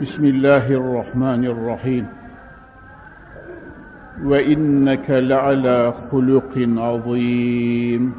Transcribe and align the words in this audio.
بسم 0.00 0.24
الله 0.24 0.66
الرحمن 0.80 1.44
الرحيم 1.44 2.06
وإنك 4.24 5.10
لعلى 5.10 5.92
خلق 5.92 6.54
عظيم 6.58 8.12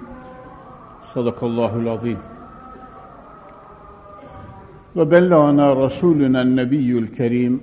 صدق 1.13 1.43
الله 1.43 1.75
العظيم 1.75 2.17
وبلغنا 4.95 5.73
رسولنا 5.73 6.41
النبي 6.41 6.99
الكريم 6.99 7.61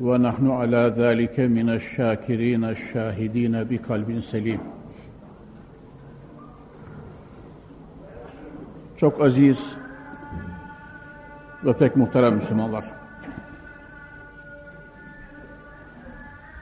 ونحن 0.00 0.50
على 0.50 0.94
ذلك 0.96 1.40
من 1.40 1.68
الشاكرين 1.70 2.64
الشاهدين 2.64 3.54
بقلب 3.70 4.20
سليم 4.20 4.60
Çok 9.02 9.20
aziz 9.20 9.76
ve 11.64 11.72
pek 11.72 11.96
muhterem 11.96 12.34
Müslümanlar. 12.34 12.84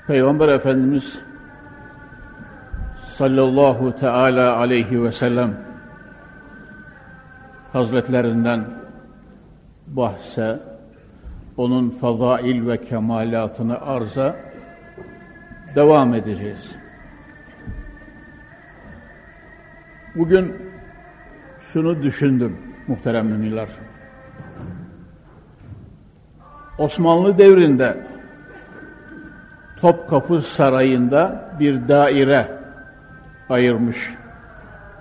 Peygamber 0.07 0.47
Efendimiz 0.47 1.19
sallallahu 3.15 3.95
teala 3.95 4.57
aleyhi 4.57 5.03
ve 5.03 5.11
sellem 5.11 5.57
hazretlerinden 7.73 8.65
bahse, 9.87 10.59
onun 11.57 11.89
fazail 11.89 12.67
ve 12.67 12.81
kemalatını 12.81 13.81
arza 13.81 14.35
devam 15.75 16.13
edeceğiz. 16.13 16.75
Bugün 20.15 20.55
şunu 21.61 22.03
düşündüm 22.03 22.57
muhterem 22.87 23.27
müminler. 23.27 23.69
Osmanlı 26.77 27.37
devrinde 27.37 28.14
Topkapı 29.81 30.41
Sarayı'nda 30.41 31.45
bir 31.59 31.87
daire 31.87 32.47
ayırmış 33.49 34.13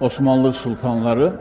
Osmanlı 0.00 0.52
sultanları. 0.52 1.32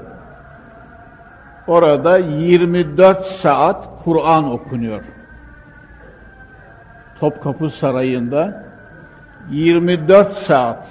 Orada 1.68 2.18
24 2.18 3.26
saat 3.26 4.04
Kur'an 4.04 4.52
okunuyor. 4.52 5.02
Topkapı 7.20 7.70
Sarayı'nda 7.70 8.64
24 9.50 10.32
saat 10.32 10.88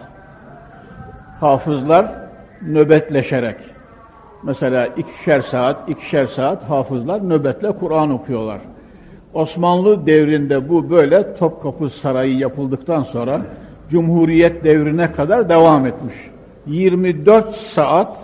hafızlar 1.40 2.14
nöbetleşerek 2.62 3.56
mesela 4.42 4.86
ikişer 4.86 5.40
saat, 5.40 5.88
ikişer 5.88 6.26
saat 6.26 6.70
hafızlar 6.70 7.28
nöbetle 7.28 7.72
Kur'an 7.72 8.10
okuyorlar. 8.10 8.58
Osmanlı 9.34 10.06
devrinde 10.06 10.68
bu 10.68 10.90
böyle 10.90 11.34
Topkapı 11.34 11.90
Sarayı 11.90 12.38
yapıldıktan 12.38 13.02
sonra 13.02 13.40
Cumhuriyet 13.90 14.64
devrine 14.64 15.12
kadar 15.12 15.48
devam 15.48 15.86
etmiş. 15.86 16.14
24 16.66 17.54
saat 17.54 18.18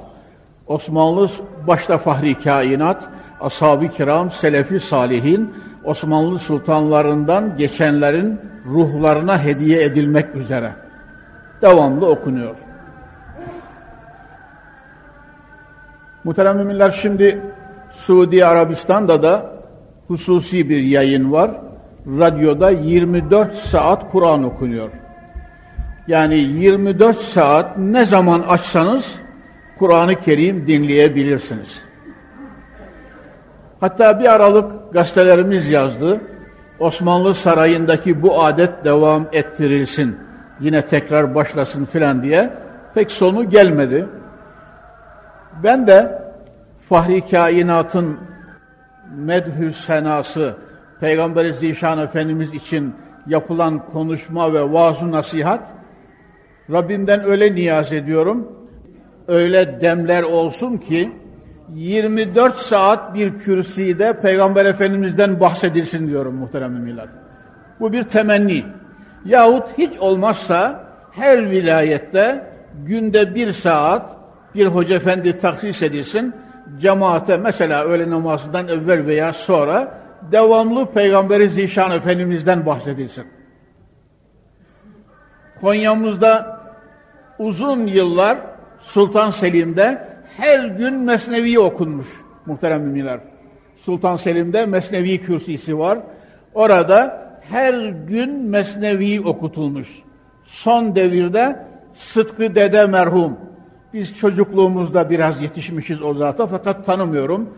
Osmanlı 0.67 1.29
başta 1.67 1.99
Fahri 1.99 2.35
Kainat, 2.35 3.09
Ashab-ı 3.41 3.89
Kiram, 3.89 4.31
Selefi 4.31 4.81
Salihin, 4.81 5.55
Osmanlı 5.85 6.39
sultanlarından 6.39 7.57
geçenlerin 7.57 8.41
ruhlarına 8.67 9.45
hediye 9.45 9.83
edilmek 9.83 10.35
üzere 10.35 10.73
devamlı 11.63 12.07
okunuyor. 12.07 12.55
Muhterem 16.25 16.57
müminler 16.57 16.91
şimdi 16.91 17.41
Suudi 17.91 18.47
Arabistan'da 18.47 19.23
da 19.23 19.58
hususi 20.09 20.69
bir 20.69 20.83
yayın 20.83 21.33
var. 21.33 21.51
Radyoda 22.07 22.71
24 22.71 23.55
saat 23.55 24.13
Kur'an 24.13 24.45
okunuyor. 24.45 24.91
Yani 26.07 26.35
24 26.35 27.17
saat 27.17 27.79
ne 27.79 28.05
zaman 28.05 28.41
açsanız 28.41 29.17
Kur'an-ı 29.79 30.15
Kerim 30.15 30.67
dinleyebilirsiniz. 30.67 31.85
Hatta 33.81 34.21
bir 34.21 34.35
aralık 34.35 34.93
gazetelerimiz 34.93 35.69
yazdı. 35.69 36.21
Osmanlı 36.79 37.35
Sarayı'ndaki 37.35 38.23
bu 38.23 38.43
adet 38.45 38.85
devam 38.85 39.27
ettirilsin. 39.33 40.17
Yine 40.61 40.83
tekrar 40.87 41.35
başlasın 41.35 41.85
filan 41.85 42.23
diye. 42.23 42.51
Pek 42.95 43.11
sonu 43.11 43.51
gelmedi. 43.51 44.07
Ben 45.65 45.87
de 45.87 46.23
Fahri 46.89 47.31
Kainat'ın 47.31 48.19
medhü 49.17 49.73
senası, 49.73 50.57
Peygamber-i 51.01 51.53
Zişan 51.53 51.99
Efendimiz 51.99 52.55
için 52.55 52.95
yapılan 53.27 53.87
konuşma 53.87 54.55
ve 54.55 54.73
vaaz 54.73 55.03
nasihat, 55.03 55.73
Rabbimden 56.73 57.25
öyle 57.25 57.55
niyaz 57.55 57.93
ediyorum, 57.93 58.53
öyle 59.29 59.81
demler 59.81 60.23
olsun 60.23 60.77
ki, 60.77 61.13
24 61.75 62.57
saat 62.57 63.15
bir 63.15 63.39
kürsüde 63.39 64.21
Peygamber 64.21 64.65
Efendimiz'den 64.65 65.41
bahsedilsin 65.41 66.09
diyorum 66.09 66.35
muhterem 66.35 66.73
müminler. 66.73 67.09
Bu 67.81 67.93
bir 67.93 68.03
temenni. 68.03 68.65
Yahut 69.25 69.79
hiç 69.79 69.99
olmazsa 69.99 70.85
her 71.13 71.51
vilayette 71.51 72.53
günde 72.87 73.35
bir 73.35 73.53
saat 73.53 74.17
bir 74.55 74.67
hoca 74.67 74.97
efendi 74.97 75.39
taksis 75.39 75.83
edilsin, 75.83 76.35
cemaate 76.81 77.37
mesela 77.37 77.85
öğle 77.85 78.11
namazından 78.11 78.69
evvel 78.69 79.07
veya 79.07 79.33
sonra 79.33 80.01
devamlı 80.33 80.87
Peygamberi 80.87 81.49
Zişan 81.49 81.91
Efendimiz'den 81.91 82.67
bahsedilsin. 82.67 83.25
Konya'mızda 85.61 86.61
uzun 87.39 87.87
yıllar 87.87 88.39
Sultan 88.81 89.31
Selim'de 89.31 90.09
her 90.37 90.65
gün 90.65 90.95
Mesnevi 90.95 91.59
okunmuş 91.59 92.07
muhterem 92.47 92.83
müminler. 92.83 93.21
Sultan 93.77 94.17
Selim'de 94.17 94.67
Mesnevi 94.67 95.21
kürsüsü 95.21 95.79
var. 95.79 95.99
Orada 96.55 97.29
her 97.41 97.75
gün 97.85 98.45
Mesnevi 98.45 99.21
okutulmuş. 99.21 99.89
Son 100.45 100.95
devirde 100.95 101.67
Sıtkı 101.93 102.55
Dede 102.55 102.87
merhum 102.87 103.37
biz 103.95 104.19
çocukluğumuzda 104.19 105.11
biraz 105.11 105.43
yetişmişiz 105.43 106.03
o 106.03 106.15
zata 106.15 106.47
fakat 106.47 106.87
tanımıyorum. 106.87 107.55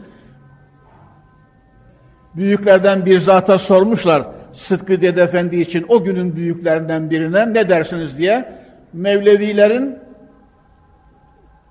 Büyüklerden 2.34 3.06
bir 3.06 3.20
zata 3.20 3.58
sormuşlar 3.58 4.26
Sıtkı 4.52 5.00
Dede 5.00 5.22
Efendi 5.22 5.60
için 5.60 5.86
o 5.88 6.04
günün 6.04 6.36
büyüklerinden 6.36 7.10
birine 7.10 7.54
ne 7.54 7.68
dersiniz 7.68 8.18
diye. 8.18 8.60
Mevlevilerin 8.92 9.98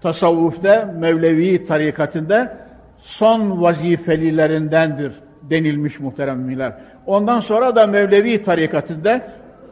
tasavvufta, 0.02 0.94
Mevlevi 1.00 1.66
tarikatında 1.66 2.58
son 2.98 3.62
vazifelilerindendir 3.62 5.14
denilmiş 5.42 6.00
muhteremmiler. 6.00 6.74
Ondan 7.06 7.40
sonra 7.40 7.76
da 7.76 7.88
Mevlevi 7.88 8.44
tarikatında 8.44 9.22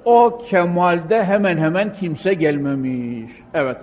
o 0.05 0.41
kemalde 0.49 1.23
hemen 1.23 1.57
hemen 1.57 1.93
kimse 1.93 2.33
gelmemiş. 2.33 3.31
Evet. 3.53 3.77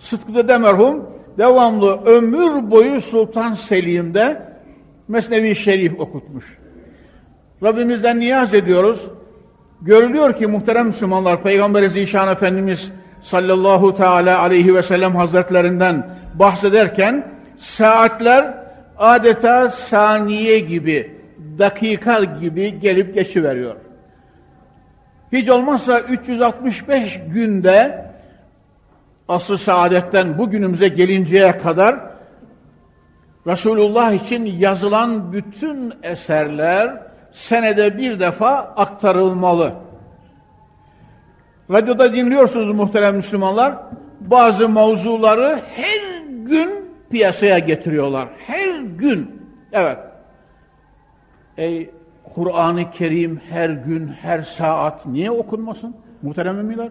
Sıtkı 0.00 0.34
Dede 0.34 0.58
merhum 0.58 1.10
devamlı 1.38 2.04
ömür 2.04 2.70
boyu 2.70 3.00
Sultan 3.00 3.54
Selim'de 3.54 4.42
Mesnevi 5.08 5.54
Şerif 5.54 6.00
okutmuş. 6.00 6.58
Rabbimizden 7.62 8.20
niyaz 8.20 8.54
ediyoruz. 8.54 9.06
Görülüyor 9.82 10.36
ki 10.36 10.46
muhterem 10.46 10.86
Müslümanlar 10.86 11.42
Peygamber 11.42 11.88
Zişan 11.88 12.28
Efendimiz 12.28 12.92
sallallahu 13.22 13.94
teala 13.94 14.40
aleyhi 14.42 14.74
ve 14.74 14.82
sellem 14.82 15.16
hazretlerinden 15.16 16.16
bahsederken 16.34 17.32
saatler 17.56 18.54
adeta 18.98 19.70
saniye 19.70 20.58
gibi, 20.58 21.16
dakika 21.58 22.24
gibi 22.24 22.80
gelip 22.80 23.14
geçiveriyor. 23.14 23.76
Hiç 25.32 25.48
olmazsa 25.48 26.00
365 26.00 27.20
günde 27.28 28.09
asr-ı 29.30 29.58
saadetten 29.58 30.38
bugünümüze 30.38 30.88
gelinceye 30.88 31.58
kadar 31.58 32.10
Resulullah 33.46 34.12
için 34.12 34.44
yazılan 34.44 35.32
bütün 35.32 35.92
eserler 36.02 37.02
senede 37.30 37.98
bir 37.98 38.20
defa 38.20 38.56
aktarılmalı. 38.56 39.74
Radyoda 41.70 42.12
dinliyorsunuz 42.12 42.76
muhterem 42.76 43.16
Müslümanlar. 43.16 43.74
Bazı 44.20 44.68
mavzuları 44.68 45.60
her 45.76 46.26
gün 46.26 46.70
piyasaya 47.10 47.58
getiriyorlar. 47.58 48.28
Her 48.46 48.78
gün. 48.78 49.42
Evet. 49.72 49.98
Ey 51.56 51.90
Kur'an-ı 52.34 52.90
Kerim 52.90 53.40
her 53.50 53.70
gün, 53.70 54.08
her 54.08 54.42
saat 54.42 55.06
niye 55.06 55.30
okunmasın? 55.30 55.96
Muhterem 56.22 56.56
müminler. 56.56 56.88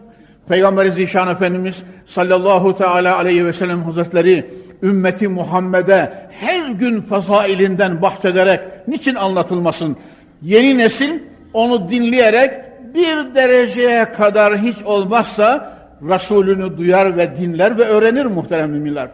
Peygamber 0.49 0.91
Zişan 0.91 1.27
Efendimiz 1.27 1.83
sallallahu 2.05 2.75
teala 2.75 3.17
aleyhi 3.17 3.45
ve 3.45 3.53
sellem 3.53 3.83
hazretleri 3.83 4.49
ümmeti 4.83 5.27
Muhammed'e 5.27 6.13
her 6.31 6.69
gün 6.69 7.01
fazailinden 7.01 8.01
bahsederek 8.01 8.87
niçin 8.87 9.15
anlatılmasın? 9.15 9.97
Yeni 10.41 10.77
nesil 10.77 11.19
onu 11.53 11.89
dinleyerek 11.89 12.51
bir 12.93 13.35
dereceye 13.35 14.11
kadar 14.11 14.57
hiç 14.57 14.83
olmazsa 14.83 15.79
Resulünü 16.01 16.77
duyar 16.77 17.17
ve 17.17 17.37
dinler 17.37 17.79
ve 17.79 17.83
öğrenir 17.83 18.25
muhterem 18.25 18.71
müminler. 18.71 19.09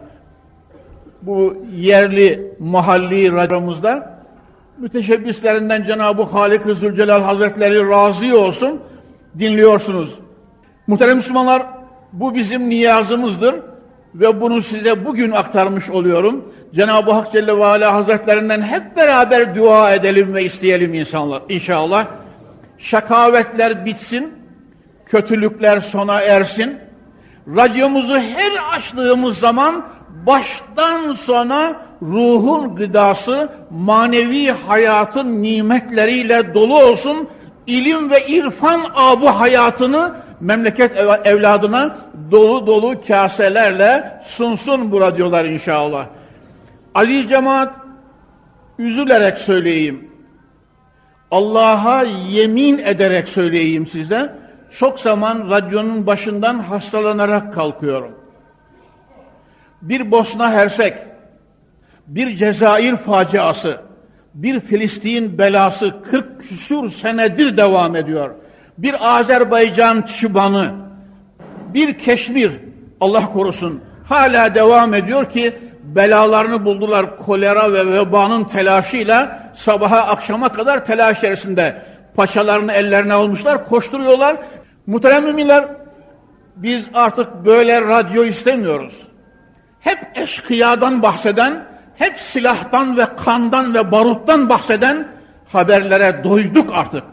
Bu 1.21 1.57
yerli 1.75 2.53
mahalli 2.59 3.31
radyomuzda 3.31 4.19
müteşebbislerinden 4.77 5.83
Cenab-ı 5.83 6.23
Halik-i 6.23 6.73
Zülcelal 6.73 7.21
Hazretleri 7.21 7.89
razı 7.89 8.39
olsun 8.39 8.81
dinliyorsunuz. 9.39 10.24
Muhterem 10.87 11.15
Müslümanlar 11.15 11.63
bu 12.13 12.35
bizim 12.35 12.69
niyazımızdır 12.69 13.55
ve 14.15 14.41
bunu 14.41 14.61
size 14.61 15.05
bugün 15.05 15.31
aktarmış 15.31 15.89
oluyorum. 15.89 16.53
Cenab-ı 16.73 17.11
Hak 17.11 17.31
Celle 17.31 17.57
ve 17.57 17.65
Ala 17.65 17.93
Hazretlerinden 17.93 18.61
hep 18.61 18.97
beraber 18.97 19.55
dua 19.55 19.93
edelim 19.93 20.33
ve 20.33 20.43
isteyelim 20.43 20.93
insanlar 20.93 21.41
inşallah. 21.49 22.07
Şakavetler 22.77 23.85
bitsin, 23.85 24.33
kötülükler 25.05 25.79
sona 25.79 26.21
ersin. 26.21 26.77
Radyomuzu 27.47 28.19
her 28.19 28.77
açtığımız 28.77 29.37
zaman 29.37 29.85
baştan 30.27 31.11
sona 31.11 31.81
ruhun 32.01 32.75
gıdası, 32.75 33.49
manevi 33.69 34.51
hayatın 34.51 35.43
nimetleriyle 35.43 36.53
dolu 36.53 36.83
olsun. 36.83 37.29
İlim 37.67 38.11
ve 38.11 38.27
irfan 38.27 38.81
abu 38.95 39.27
hayatını 39.27 40.24
memleket 40.39 40.99
evladına 41.25 41.97
dolu 42.31 42.67
dolu 42.67 43.01
kaselerle 43.07 44.21
sunsun 44.25 44.91
bu 44.91 45.01
radyolar 45.01 45.45
inşallah. 45.45 46.07
Aziz 46.95 47.29
cemaat, 47.29 47.73
üzülerek 48.79 49.37
söyleyeyim. 49.37 50.11
Allah'a 51.31 52.03
yemin 52.29 52.77
ederek 52.77 53.27
söyleyeyim 53.27 53.87
size. 53.87 54.35
Çok 54.79 54.99
zaman 54.99 55.51
radyonun 55.51 56.07
başından 56.07 56.59
hastalanarak 56.59 57.53
kalkıyorum. 57.53 58.15
Bir 59.81 60.11
Bosna 60.11 60.51
Hersek, 60.51 60.97
bir 62.07 62.35
Cezayir 62.35 62.95
faciası, 62.95 63.81
bir 64.33 64.59
Filistin 64.59 65.37
belası 65.37 65.93
40 66.11 66.41
küsur 66.41 66.89
senedir 66.89 67.57
devam 67.57 67.95
ediyor. 67.95 68.35
Bir 68.77 69.17
Azerbaycan 69.17 70.01
çıbanı, 70.01 70.71
bir 71.73 71.97
Keşmir, 71.97 72.51
Allah 73.01 73.33
korusun, 73.33 73.83
hala 74.09 74.55
devam 74.55 74.93
ediyor 74.93 75.29
ki 75.29 75.59
belalarını 75.83 76.65
buldular 76.65 77.17
kolera 77.17 77.73
ve 77.73 77.91
vebanın 77.91 78.43
telaşıyla 78.43 79.51
sabaha 79.53 79.97
akşama 79.97 80.49
kadar 80.49 80.85
telaş 80.85 81.17
içerisinde 81.17 81.81
paçalarını 82.15 82.71
ellerine 82.71 83.13
almışlar, 83.13 83.65
koşturuyorlar. 83.65 84.37
Muhterem 84.87 85.23
müminler, 85.23 85.67
biz 86.55 86.89
artık 86.93 87.45
böyle 87.45 87.81
radyo 87.81 88.23
istemiyoruz. 88.23 89.01
Hep 89.79 89.99
eşkıyadan 90.15 91.01
bahseden, 91.03 91.65
hep 91.95 92.17
silahtan 92.17 92.97
ve 92.97 93.05
kandan 93.25 93.73
ve 93.73 93.91
baruttan 93.91 94.49
bahseden 94.49 95.07
haberlere 95.53 96.23
doyduk 96.23 96.73
artık. 96.73 97.03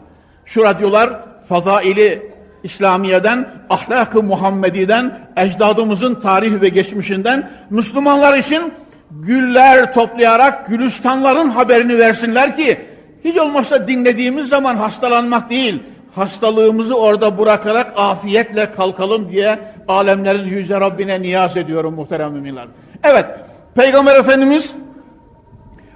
Şu 0.45 0.63
radyolar 0.63 1.32
fazaili 1.49 2.33
İslamiye'den, 2.63 3.47
ahlak-ı 3.69 4.23
Muhammedi'den, 4.23 5.29
ecdadımızın 5.37 6.15
tarihi 6.15 6.61
ve 6.61 6.69
geçmişinden 6.69 7.49
Müslümanlar 7.69 8.37
için 8.37 8.73
güller 9.11 9.93
toplayarak 9.93 10.67
gülistanların 10.67 11.49
haberini 11.49 11.97
versinler 11.97 12.57
ki 12.57 12.85
hiç 13.23 13.37
olmazsa 13.37 13.87
dinlediğimiz 13.87 14.49
zaman 14.49 14.75
hastalanmak 14.75 15.49
değil, 15.49 15.83
hastalığımızı 16.15 16.95
orada 16.95 17.37
bırakarak 17.37 17.93
afiyetle 17.95 18.71
kalkalım 18.71 19.31
diye 19.31 19.59
alemlerin 19.87 20.47
yüce 20.47 20.79
Rabbine 20.79 21.21
niyaz 21.21 21.57
ediyorum 21.57 21.93
muhterem 21.93 22.31
müminler. 22.31 22.67
Evet, 23.03 23.25
Peygamber 23.75 24.19
Efendimiz 24.19 24.75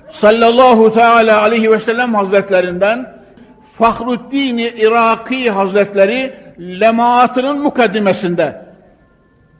sallallahu 0.09 0.93
teala 0.93 1.41
aleyhi 1.41 1.71
ve 1.71 1.79
sellem 1.79 2.15
hazretlerinden 2.15 3.16
Fahruddin 3.77 4.57
Iraki 4.57 5.51
Hazretleri 5.51 6.33
lemaatının 6.59 7.61
mukaddimesinde 7.61 8.61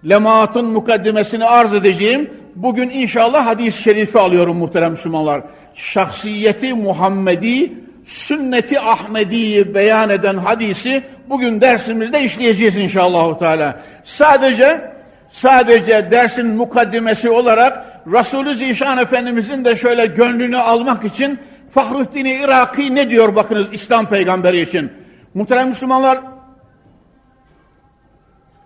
lemaatın 0.10 0.66
mukaddimesini 0.66 1.46
arz 1.46 1.74
edeceğim. 1.74 2.31
Bugün 2.56 2.90
inşallah 2.90 3.46
hadis-i 3.46 3.84
şerifi 3.84 4.19
alıyorum 4.19 4.58
muhterem 4.58 4.92
Müslümanlar. 4.92 5.42
Şahsiyeti 5.75 6.74
Muhammedi, 6.74 7.74
sünneti 8.06 8.80
Ahmedi'yi 8.80 9.75
beyan 9.75 10.10
eden 10.10 10.38
hadisi 10.38 11.04
bugün 11.30 11.62
dersimizde 11.62 12.24
işleyeceğiz 12.24 12.78
inşallah. 12.78 13.40
Teala. 13.40 13.80
Sadece 14.04 14.92
sadece 15.30 16.12
dersin 16.12 16.56
mukaddimesi 16.56 17.30
olarak 17.30 18.02
Resulü 18.14 18.56
Zişan 18.56 18.98
Efendimizin 18.98 19.66
de 19.66 19.75
şöyle 19.75 20.06
gönlünü 20.06 20.58
almak 20.58 21.06
için 21.06 21.40
Fahruddin 21.78 22.26
Iraki 22.26 22.96
ne 22.96 23.10
diyor 23.10 23.36
bakınız 23.36 23.68
İslam 23.72 24.10
peygamberi 24.10 24.62
için. 24.62 24.92
Muhterem 25.34 25.68
Müslümanlar 25.68 26.20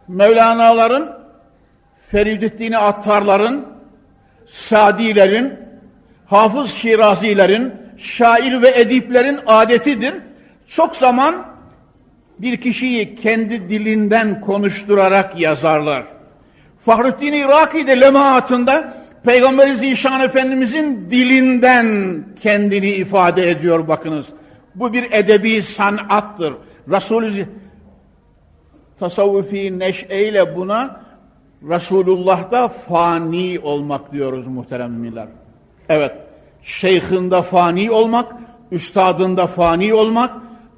Mevlana'ların, 0.07 1.11
Feridüddin 2.07 2.71
Attarların, 2.71 3.67
Sadilerin, 4.47 5.59
Hafız 6.25 6.71
Şirazilerin, 6.71 7.73
şair 7.97 8.61
ve 8.61 8.79
ediplerin 8.79 9.39
adetidir. 9.45 10.13
Çok 10.67 10.95
zaman 10.95 11.45
bir 12.39 12.61
kişiyi 12.61 13.15
kendi 13.15 13.69
dilinden 13.69 14.41
konuşturarak 14.41 15.39
yazarlar. 15.39 16.03
Fahrettin 16.85 17.33
Iraki 17.33 17.87
de 17.87 18.01
lemaatında 18.01 19.00
Peygamber 19.23 19.73
Zişan 19.73 20.21
Efendimizin 20.21 21.07
dilinden 21.11 21.87
kendini 22.41 22.89
ifade 22.89 23.49
ediyor 23.49 23.87
bakınız. 23.87 24.25
Bu 24.75 24.93
bir 24.93 25.11
edebi 25.11 25.61
sanattır. 25.61 26.53
Resulü 26.89 27.45
tasavvufi 28.99 29.79
neşeyle 29.79 30.55
buna 30.55 31.01
Resulullah'ta 31.69 32.67
fani 32.67 33.59
olmak 33.63 34.11
diyoruz 34.11 34.47
muhterem 34.47 34.91
müminler. 34.91 35.27
Evet, 35.89 36.11
şeyhinde 36.63 37.41
fani 37.41 37.91
olmak, 37.91 38.35
üstadında 38.71 39.47
fani 39.47 39.93
olmak, 39.93 40.31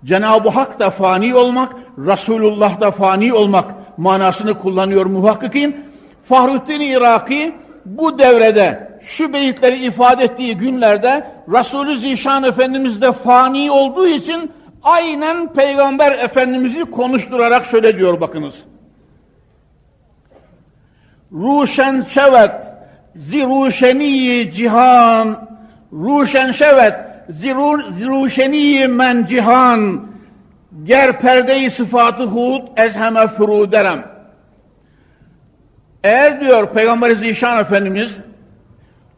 Cenab-ı 0.05 0.49
Hak 0.49 0.79
da 0.79 0.89
fani 0.89 1.35
olmak, 1.35 1.73
Resulullah'da 1.97 2.91
fani 2.91 3.33
olmak 3.33 3.97
manasını 3.97 4.59
kullanıyor 4.59 5.05
muhakkikin. 5.05 5.85
Fahrettin 6.23 6.79
Iraki 6.79 7.55
bu 7.85 8.19
devrede 8.19 8.97
şu 9.01 9.33
beyitleri 9.33 9.85
ifade 9.85 10.23
ettiği 10.23 10.57
günlerde 10.57 11.27
Resulü 11.49 11.97
Zişan 11.97 12.43
Efendimiz 12.43 13.01
de 13.01 13.11
fani 13.11 13.71
olduğu 13.71 14.07
için 14.07 14.51
aynen 14.83 15.53
Peygamber 15.53 16.11
Efendimiz'i 16.11 16.85
konuşturarak 16.85 17.65
şöyle 17.65 17.97
diyor 17.97 18.21
bakınız. 18.21 18.55
Ruşen 21.31 22.01
şevet 22.01 22.51
ziruşeni 23.15 24.51
cihan. 24.51 25.49
Ruşen 25.93 26.51
şevet 26.51 26.95
ziruşeni 27.97 28.87
men 28.87 29.25
cihan. 29.25 30.07
Ger 30.83 31.19
perdeyi 31.19 31.69
sıfatı 31.69 32.23
hud 32.23 32.61
ezheme 32.77 33.27
furuderem 33.27 34.12
eğer 36.03 36.41
diyor 36.41 36.73
Peygamber 36.73 37.11
Zişan 37.11 37.59
Efendimiz 37.59 38.17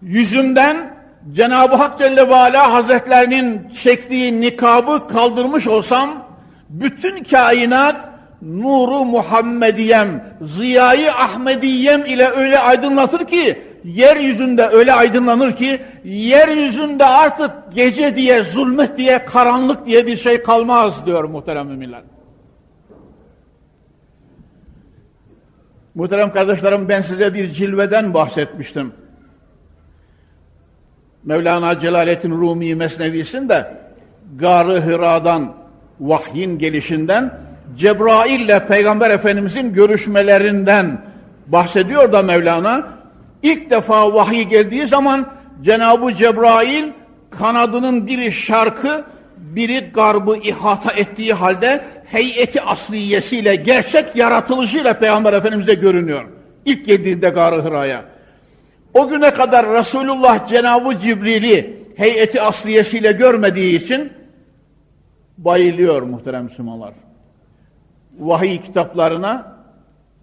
yüzünden 0.01 0.95
Cenab-ı 1.31 1.75
Hak 1.75 1.97
Celle 1.97 2.29
ve 2.29 2.35
Ala 2.35 2.73
Hazretlerinin 2.73 3.69
çektiği 3.69 4.41
nikabı 4.41 5.07
kaldırmış 5.07 5.67
olsam 5.67 6.25
bütün 6.69 7.23
kainat 7.23 8.09
nuru 8.41 9.05
Muhammediyem, 9.05 10.37
ziyayı 10.41 11.11
Ahmediyem 11.11 12.05
ile 12.05 12.27
öyle 12.27 12.59
aydınlatır 12.59 13.27
ki 13.27 13.61
yeryüzünde 13.83 14.67
öyle 14.67 14.93
aydınlanır 14.93 15.55
ki 15.55 15.81
yeryüzünde 16.03 17.05
artık 17.05 17.51
gece 17.73 18.15
diye, 18.15 18.43
zulmet 18.43 18.97
diye, 18.97 19.25
karanlık 19.25 19.85
diye 19.85 20.07
bir 20.07 20.15
şey 20.15 20.43
kalmaz 20.43 21.05
diyor 21.05 21.23
muhterem 21.23 21.67
müminler. 21.67 22.01
Muhterem 25.95 26.31
kardeşlerim 26.31 26.89
ben 26.89 27.01
size 27.01 27.33
bir 27.33 27.49
cilveden 27.49 28.13
bahsetmiştim. 28.13 28.93
Mevlana 31.23 31.79
Celaleddin 31.79 32.31
Rumi 32.31 32.75
Mesnevisinde 32.75 33.77
Gar-ı 34.35 34.81
Hira'dan 34.81 35.55
vahyin 35.99 36.57
gelişinden 36.57 37.39
Cebrail 37.75 38.39
ile 38.39 38.65
Peygamber 38.65 39.09
Efendimizin 39.09 39.73
görüşmelerinden 39.73 41.01
bahsediyor 41.47 42.11
da 42.11 42.21
Mevlana. 42.21 42.87
İlk 43.43 43.69
defa 43.69 44.13
vahiy 44.13 44.43
geldiği 44.43 44.87
zaman 44.87 45.27
Cenab-ı 45.61 46.13
Cebrail 46.13 46.91
kanadının 47.29 48.07
biri 48.07 48.31
şarkı, 48.31 49.03
biri 49.45 49.79
garbı 49.79 50.37
ihata 50.37 50.91
ettiği 50.91 51.33
halde 51.33 51.81
heyeti 52.05 52.61
asliyesiyle, 52.61 53.55
gerçek 53.55 54.15
yaratılışıyla 54.15 54.99
Peygamber 54.99 55.33
Efendimiz'e 55.33 55.73
görünüyor. 55.73 56.29
İlk 56.65 56.85
geldiğinde 56.85 57.29
Gar-ı 57.29 57.65
Hira'ya. 57.65 58.05
O 58.93 59.07
güne 59.07 59.31
kadar 59.31 59.73
Resulullah 59.73 60.47
Cenab-ı 60.47 60.99
Cibril'i 60.99 61.83
heyeti 61.95 62.41
asliyesiyle 62.41 63.11
görmediği 63.11 63.75
için 63.75 64.13
bayılıyor 65.37 66.01
muhterem 66.01 66.43
Müslümanlar. 66.43 66.93
Vahiy 68.19 68.61
kitaplarına 68.61 69.55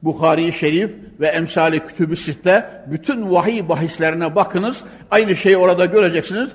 Bukhari 0.02 0.52
Şerif 0.52 0.90
ve 1.20 1.26
emsali 1.26 1.80
kütübü 1.80 2.16
sitte 2.16 2.84
bütün 2.86 3.30
vahiy 3.30 3.68
bahislerine 3.68 4.34
bakınız. 4.34 4.84
Aynı 5.10 5.36
şeyi 5.36 5.56
orada 5.56 5.84
göreceksiniz. 5.84 6.52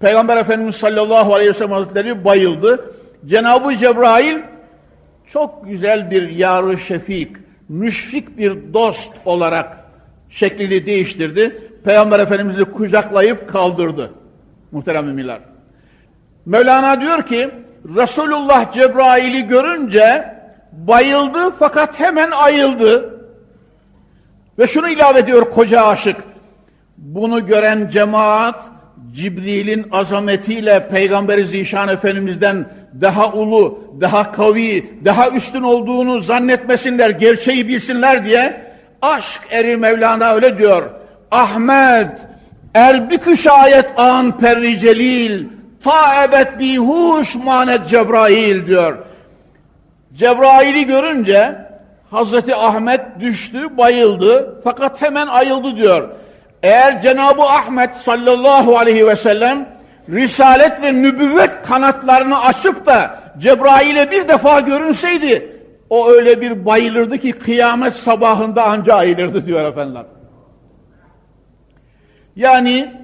Peygamber 0.00 0.36
Efendimiz 0.36 0.76
sallallahu 0.76 1.34
aleyhi 1.34 1.50
ve 1.50 1.54
sellem 1.54 1.72
hazretleri 1.72 2.24
bayıldı. 2.24 2.94
Cenab-ı 3.26 3.76
Cebrail 3.76 4.38
çok 5.32 5.68
güzel 5.68 6.10
bir 6.10 6.28
yarı 6.28 6.78
şefik, 6.78 7.36
müşfik 7.68 8.38
bir 8.38 8.72
dost 8.74 9.12
olarak 9.24 9.78
şeklini 10.30 10.86
değiştirdi. 10.86 11.70
Peygamber 11.84 12.20
Efendimiz'i 12.20 12.64
kucaklayıp 12.64 13.48
kaldırdı. 13.48 14.10
Muhterem 14.72 15.06
müminler. 15.06 15.40
Mevlana 16.46 17.00
diyor 17.00 17.22
ki 17.22 17.50
Resulullah 17.96 18.72
Cebrail'i 18.72 19.48
görünce 19.48 20.34
bayıldı 20.72 21.54
fakat 21.58 22.00
hemen 22.00 22.30
ayıldı. 22.30 23.20
Ve 24.58 24.66
şunu 24.66 24.88
ilave 24.88 25.18
ediyor 25.18 25.50
koca 25.50 25.82
aşık. 25.82 26.16
Bunu 26.96 27.46
gören 27.46 27.88
cemaat 27.88 28.64
Cibril'in 29.12 29.86
azametiyle 29.92 30.88
Peygamberi 30.88 31.46
Zişan 31.46 31.88
Efendimiz'den 31.88 32.66
daha 33.00 33.32
ulu, 33.32 33.84
daha 34.00 34.32
kavi, 34.32 34.90
daha 35.04 35.30
üstün 35.30 35.62
olduğunu 35.62 36.20
zannetmesinler, 36.20 37.10
gerçeği 37.10 37.68
bilsinler 37.68 38.24
diye 38.24 38.72
aşk 39.02 39.40
eri 39.50 39.76
Mevlana 39.76 40.34
öyle 40.34 40.58
diyor. 40.58 40.90
Ahmet, 41.30 42.18
erbikü 42.74 43.36
şayet 43.36 43.98
an 44.00 44.38
perri 44.38 44.78
celil, 44.78 45.46
ta 45.82 46.58
bihuş 46.58 47.34
manet 47.34 47.88
Cebrail 47.88 48.66
diyor. 48.66 48.98
Cebrail'i 50.14 50.86
görünce 50.86 51.68
Hazreti 52.10 52.54
Ahmet 52.54 53.00
düştü, 53.20 53.76
bayıldı 53.78 54.60
fakat 54.64 55.02
hemen 55.02 55.26
ayıldı 55.26 55.76
diyor. 55.76 56.08
Eğer 56.62 57.00
Cenab-ı 57.00 57.42
Ahmet 57.42 57.94
sallallahu 57.94 58.78
aleyhi 58.78 59.06
ve 59.06 59.16
sellem 59.16 59.68
risalet 60.10 60.82
ve 60.82 61.02
nübüvvet 61.02 61.62
kanatlarını 61.62 62.40
açıp 62.40 62.86
da 62.86 63.18
Cebrail'e 63.38 64.10
bir 64.10 64.28
defa 64.28 64.60
görünseydi 64.60 65.58
o 65.90 66.10
öyle 66.10 66.40
bir 66.40 66.66
bayılırdı 66.66 67.18
ki 67.18 67.32
kıyamet 67.32 67.92
sabahında 67.92 68.62
anca 68.64 68.94
ayılırdı 68.94 69.46
diyor 69.46 69.64
efendiler. 69.64 70.04
Yani 72.36 72.94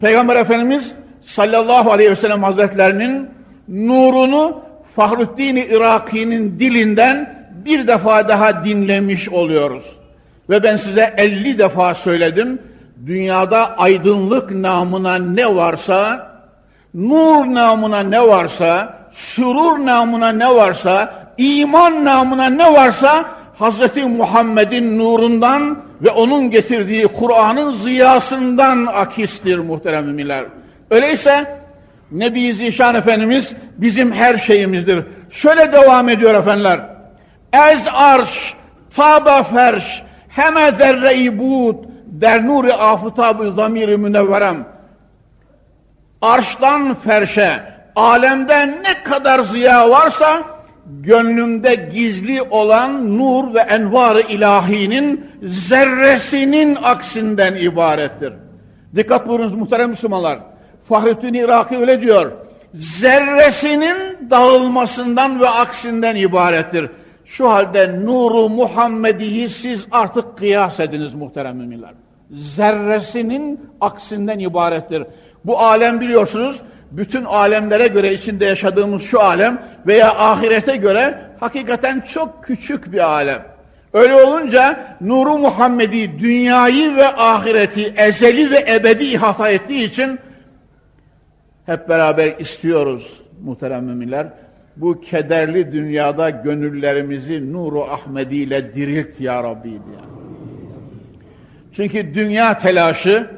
Peygamber 0.00 0.36
Efendimiz 0.36 0.92
sallallahu 1.22 1.92
aleyhi 1.92 2.10
ve 2.10 2.14
sellem 2.14 2.42
hazretlerinin 2.42 3.30
nurunu 3.68 4.62
Fahruddin 4.96 5.56
Iraki'nin 5.56 6.60
dilinden 6.60 7.40
bir 7.64 7.86
defa 7.86 8.28
daha 8.28 8.64
dinlemiş 8.64 9.28
oluyoruz. 9.28 9.84
Ve 10.50 10.62
ben 10.62 10.76
size 10.76 11.14
50 11.16 11.58
defa 11.58 11.94
söyledim. 11.94 12.62
Dünyada 13.06 13.76
aydınlık 13.76 14.50
namına 14.50 15.18
ne 15.18 15.56
varsa, 15.56 16.30
nur 16.94 17.54
namına 17.54 18.00
ne 18.00 18.20
varsa, 18.20 18.98
sürur 19.10 19.86
namına 19.86 20.28
ne 20.28 20.48
varsa, 20.48 21.14
iman 21.38 22.04
namına 22.04 22.46
ne 22.46 22.72
varsa 22.72 23.24
Hz. 23.60 23.96
Muhammed'in 23.96 24.98
nurundan 24.98 25.82
ve 26.02 26.10
onun 26.10 26.50
getirdiği 26.50 27.06
Kur'an'ın 27.06 27.70
ziyasından 27.70 28.86
akistir 28.86 29.58
muhterem 29.58 30.04
müminler. 30.04 30.44
Öyleyse 30.90 31.60
Nebi 32.12 32.54
Zişan 32.54 32.94
Efendimiz 32.94 33.52
bizim 33.76 34.12
her 34.12 34.36
şeyimizdir. 34.36 35.04
Şöyle 35.30 35.72
devam 35.72 36.08
ediyor 36.08 36.34
efendiler. 36.34 36.80
Ez 37.52 37.86
arş, 37.92 38.54
taba 38.96 39.42
ferş, 39.42 40.02
heme 40.28 40.70
zerre-i 40.70 41.38
der 42.10 42.46
nuri 42.46 42.72
afıtabı 42.72 43.52
zamiri 43.52 43.96
münevverem. 43.96 44.66
Arştan 46.22 46.94
ferşe, 46.94 47.62
alemde 47.96 48.66
ne 48.66 49.02
kadar 49.04 49.40
ziya 49.40 49.90
varsa, 49.90 50.42
gönlümde 50.86 51.74
gizli 51.74 52.42
olan 52.42 53.18
nur 53.18 53.54
ve 53.54 53.60
envar-ı 53.60 54.20
ilahinin 54.20 55.30
zerresinin 55.42 56.78
aksinden 56.82 57.54
ibarettir. 57.54 58.32
Dikkat 58.96 59.28
buyurunuz 59.28 59.54
muhterem 59.54 59.90
Müslümanlar. 59.90 60.38
Fahrettin 60.88 61.34
Iraki 61.34 61.78
öyle 61.78 62.00
diyor. 62.00 62.32
Zerresinin 62.74 64.30
dağılmasından 64.30 65.40
ve 65.40 65.48
aksinden 65.48 66.16
ibarettir. 66.16 66.90
Şu 67.30 67.50
halde 67.50 68.04
nuru 68.04 68.48
Muhammedi'yi 68.48 69.50
siz 69.50 69.86
artık 69.90 70.38
kıyas 70.38 70.80
ediniz 70.80 71.14
muhterem 71.14 71.56
müminler. 71.56 71.90
Zerresinin 72.30 73.60
aksinden 73.80 74.38
ibarettir. 74.38 75.04
Bu 75.44 75.58
alem 75.58 76.00
biliyorsunuz 76.00 76.62
bütün 76.90 77.24
alemlere 77.24 77.88
göre 77.88 78.12
içinde 78.12 78.44
yaşadığımız 78.44 79.02
şu 79.02 79.20
alem 79.20 79.62
veya 79.86 80.14
ahirete 80.14 80.76
göre 80.76 81.18
hakikaten 81.40 82.00
çok 82.00 82.44
küçük 82.44 82.92
bir 82.92 83.10
alem. 83.10 83.42
Öyle 83.92 84.22
olunca 84.22 84.96
nuru 85.00 85.38
Muhammedi 85.38 86.18
dünyayı 86.18 86.96
ve 86.96 87.08
ahireti 87.08 87.94
ezeli 87.96 88.50
ve 88.50 88.64
ebedi 88.68 89.04
ihata 89.04 89.48
ettiği 89.48 89.84
için 89.84 90.18
hep 91.66 91.88
beraber 91.88 92.38
istiyoruz 92.38 93.22
muhterem 93.42 93.84
müminler. 93.84 94.26
Bu 94.80 95.00
kederli 95.00 95.72
dünyada 95.72 96.30
gönüllerimizi 96.30 97.52
nuru 97.52 97.84
Ahmedi 97.84 98.36
ile 98.36 98.74
dirilt 98.74 99.20
ya 99.20 99.42
Rabbi 99.42 99.70
diye. 99.70 100.00
Çünkü 101.72 102.14
dünya 102.14 102.58
telaşı, 102.58 103.30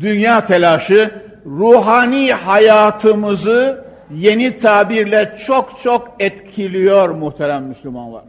dünya 0.00 0.44
telaşı 0.44 1.10
ruhani 1.46 2.32
hayatımızı 2.32 3.84
yeni 4.14 4.56
tabirle 4.56 5.36
çok 5.46 5.80
çok 5.82 6.14
etkiliyor 6.18 7.08
muhterem 7.08 7.64
Müslümanlar. 7.64 8.22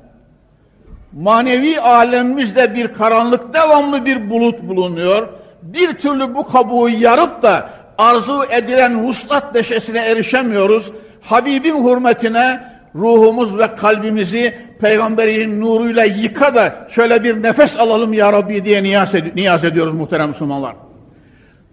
Manevi 1.13 1.79
alemimizde 1.79 2.73
bir 2.73 2.93
karanlık, 2.93 3.53
devamlı 3.53 4.05
bir 4.05 4.29
bulut 4.29 4.63
bulunuyor. 4.63 5.27
Bir 5.61 5.93
türlü 5.93 6.35
bu 6.35 6.47
kabuğu 6.47 6.89
yarıp 6.89 7.43
da 7.43 7.69
arzu 7.97 8.43
edilen 8.49 9.03
vuslat 9.03 9.53
deşesine 9.53 9.99
erişemiyoruz. 9.99 10.91
Habibin 11.21 11.87
hürmetine 11.87 12.59
ruhumuz 12.95 13.57
ve 13.57 13.75
kalbimizi 13.75 14.53
peygamberin 14.79 15.61
nuruyla 15.61 16.03
yıka 16.03 16.55
da 16.55 16.87
şöyle 16.89 17.23
bir 17.23 17.43
nefes 17.43 17.79
alalım 17.79 18.13
ya 18.13 18.33
Rabbi 18.33 18.65
diye 18.65 18.83
niyaz, 18.83 19.15
ed 19.15 19.35
niyaz 19.35 19.63
ediyoruz 19.63 19.93
muhterem 19.93 20.27
Müslümanlar. 20.27 20.75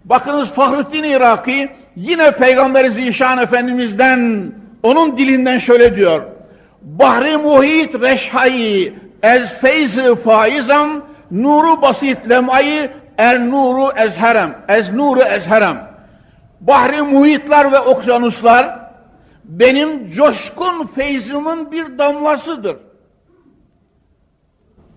Bakınız 0.05 0.53
Fahrettin 0.53 1.03
Iraki 1.03 1.69
yine 1.95 2.31
Peygamber 2.31 2.89
Zişan 2.89 3.37
Efendimiz'den 3.37 4.51
onun 4.83 5.17
dilinden 5.17 5.57
şöyle 5.57 5.95
diyor. 5.95 6.21
Bahri 6.81 7.37
muhit 7.37 7.95
reşhayi 8.01 8.93
ez 9.23 9.57
feyzi 9.57 10.15
faizam 10.15 11.03
nuru 11.31 11.81
basit 11.81 12.29
lem'ayı 12.29 12.89
er 13.17 13.49
nuru 13.49 13.91
ezherem 13.97 14.55
ez 14.67 14.93
nuru 14.93 15.21
ezherem 15.21 15.87
bahri 16.61 17.01
muhitler 17.01 17.71
ve 17.71 17.79
okyanuslar 17.79 18.86
benim 19.47 20.09
coşkun 20.09 20.87
feyzimin 20.87 21.71
bir 21.71 21.97
damlasıdır. 21.97 22.77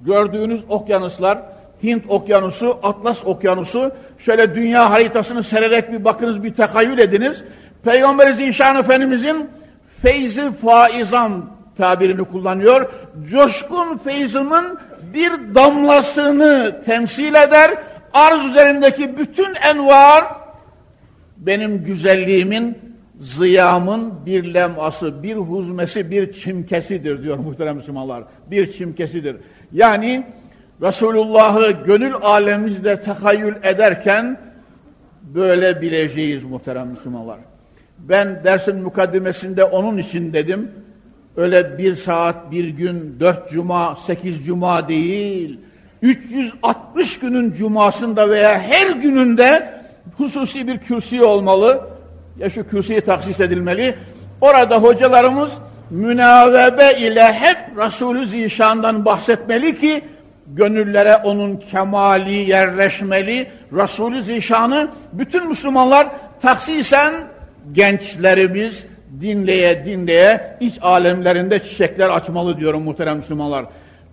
Gördüğünüz 0.00 0.60
okyanuslar 0.68 1.42
Hint 1.82 2.04
okyanusu, 2.08 2.78
Atlas 2.82 3.24
okyanusu, 3.24 3.92
şöyle 4.18 4.54
dünya 4.54 4.90
haritasını 4.90 5.42
sererek 5.42 5.92
bir 5.92 6.04
bakınız, 6.04 6.42
bir 6.42 6.54
tekayyül 6.54 6.98
ediniz. 6.98 7.44
Peygamber 7.84 8.30
Zişan 8.30 8.76
Efendimizin 8.76 9.50
feyzi 10.02 10.52
faizan 10.52 11.50
tabirini 11.78 12.24
kullanıyor. 12.24 12.92
Coşkun 13.30 13.98
feyzimin 13.98 14.78
bir 15.14 15.54
damlasını 15.54 16.82
temsil 16.84 17.34
eder. 17.34 17.78
Arz 18.14 18.44
üzerindeki 18.44 19.18
bütün 19.18 19.54
envar 19.54 20.24
benim 21.36 21.84
güzelliğimin, 21.84 22.78
ziyamın 23.20 24.26
bir 24.26 24.54
leması, 24.54 25.22
bir 25.22 25.36
huzmesi, 25.36 26.10
bir 26.10 26.32
çimkesidir 26.32 27.22
diyor 27.22 27.38
muhterem 27.38 27.76
Müslümanlar. 27.76 28.24
Bir 28.50 28.72
çimkesidir. 28.72 29.36
Yani 29.72 30.26
Resulullah'ı 30.82 31.70
gönül 31.70 32.14
alemimizde 32.14 33.00
tekayyül 33.00 33.54
ederken 33.62 34.40
böyle 35.22 35.80
bileceğiz 35.80 36.44
muhterem 36.44 36.88
Müslümanlar. 36.88 37.38
Ben 37.98 38.44
dersin 38.44 38.82
mukaddimesinde 38.82 39.64
onun 39.64 39.98
için 39.98 40.32
dedim. 40.32 40.70
Öyle 41.36 41.78
bir 41.78 41.94
saat, 41.94 42.50
bir 42.50 42.68
gün, 42.68 43.16
dört 43.20 43.50
cuma, 43.50 43.96
sekiz 43.96 44.46
cuma 44.46 44.88
değil. 44.88 45.60
360 46.02 47.18
günün 47.18 47.52
cumasında 47.52 48.28
veya 48.28 48.58
her 48.58 48.90
gününde 48.90 49.80
hususi 50.16 50.66
bir 50.66 50.78
kürsü 50.78 51.20
olmalı. 51.20 51.99
Ya 52.38 52.50
şu 52.50 52.68
kürsüye 52.68 53.00
taksis 53.00 53.40
edilmeli. 53.40 53.94
Orada 54.40 54.76
hocalarımız 54.76 55.52
münavebe 55.90 56.98
ile 56.98 57.32
hep 57.32 57.56
Resulü 57.76 58.26
Zişan'dan 58.26 59.04
bahsetmeli 59.04 59.78
ki 59.80 60.04
gönüllere 60.46 61.16
onun 61.16 61.56
kemali 61.56 62.50
yerleşmeli. 62.50 63.50
Resulü 63.72 64.22
Zişan'ı 64.22 64.88
bütün 65.12 65.48
Müslümanlar 65.48 66.08
taksisen 66.42 67.14
gençlerimiz 67.72 68.86
dinleye 69.20 69.84
dinleye 69.84 70.56
iç 70.60 70.74
alemlerinde 70.82 71.58
çiçekler 71.58 72.08
açmalı 72.08 72.56
diyorum 72.58 72.82
muhterem 72.82 73.16
Müslümanlar. 73.16 73.64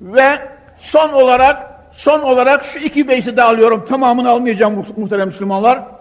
Ve 0.02 0.30
son 0.78 1.14
olarak 1.14 1.78
son 1.92 2.20
olarak 2.20 2.64
şu 2.64 2.80
iki 2.80 3.08
beyti 3.08 3.38
de 3.38 3.44
alıyorum. 3.44 3.86
Tamamını 3.90 4.30
almayacağım 4.30 4.86
muhterem 4.98 5.28
Müslümanlar. 5.28 5.97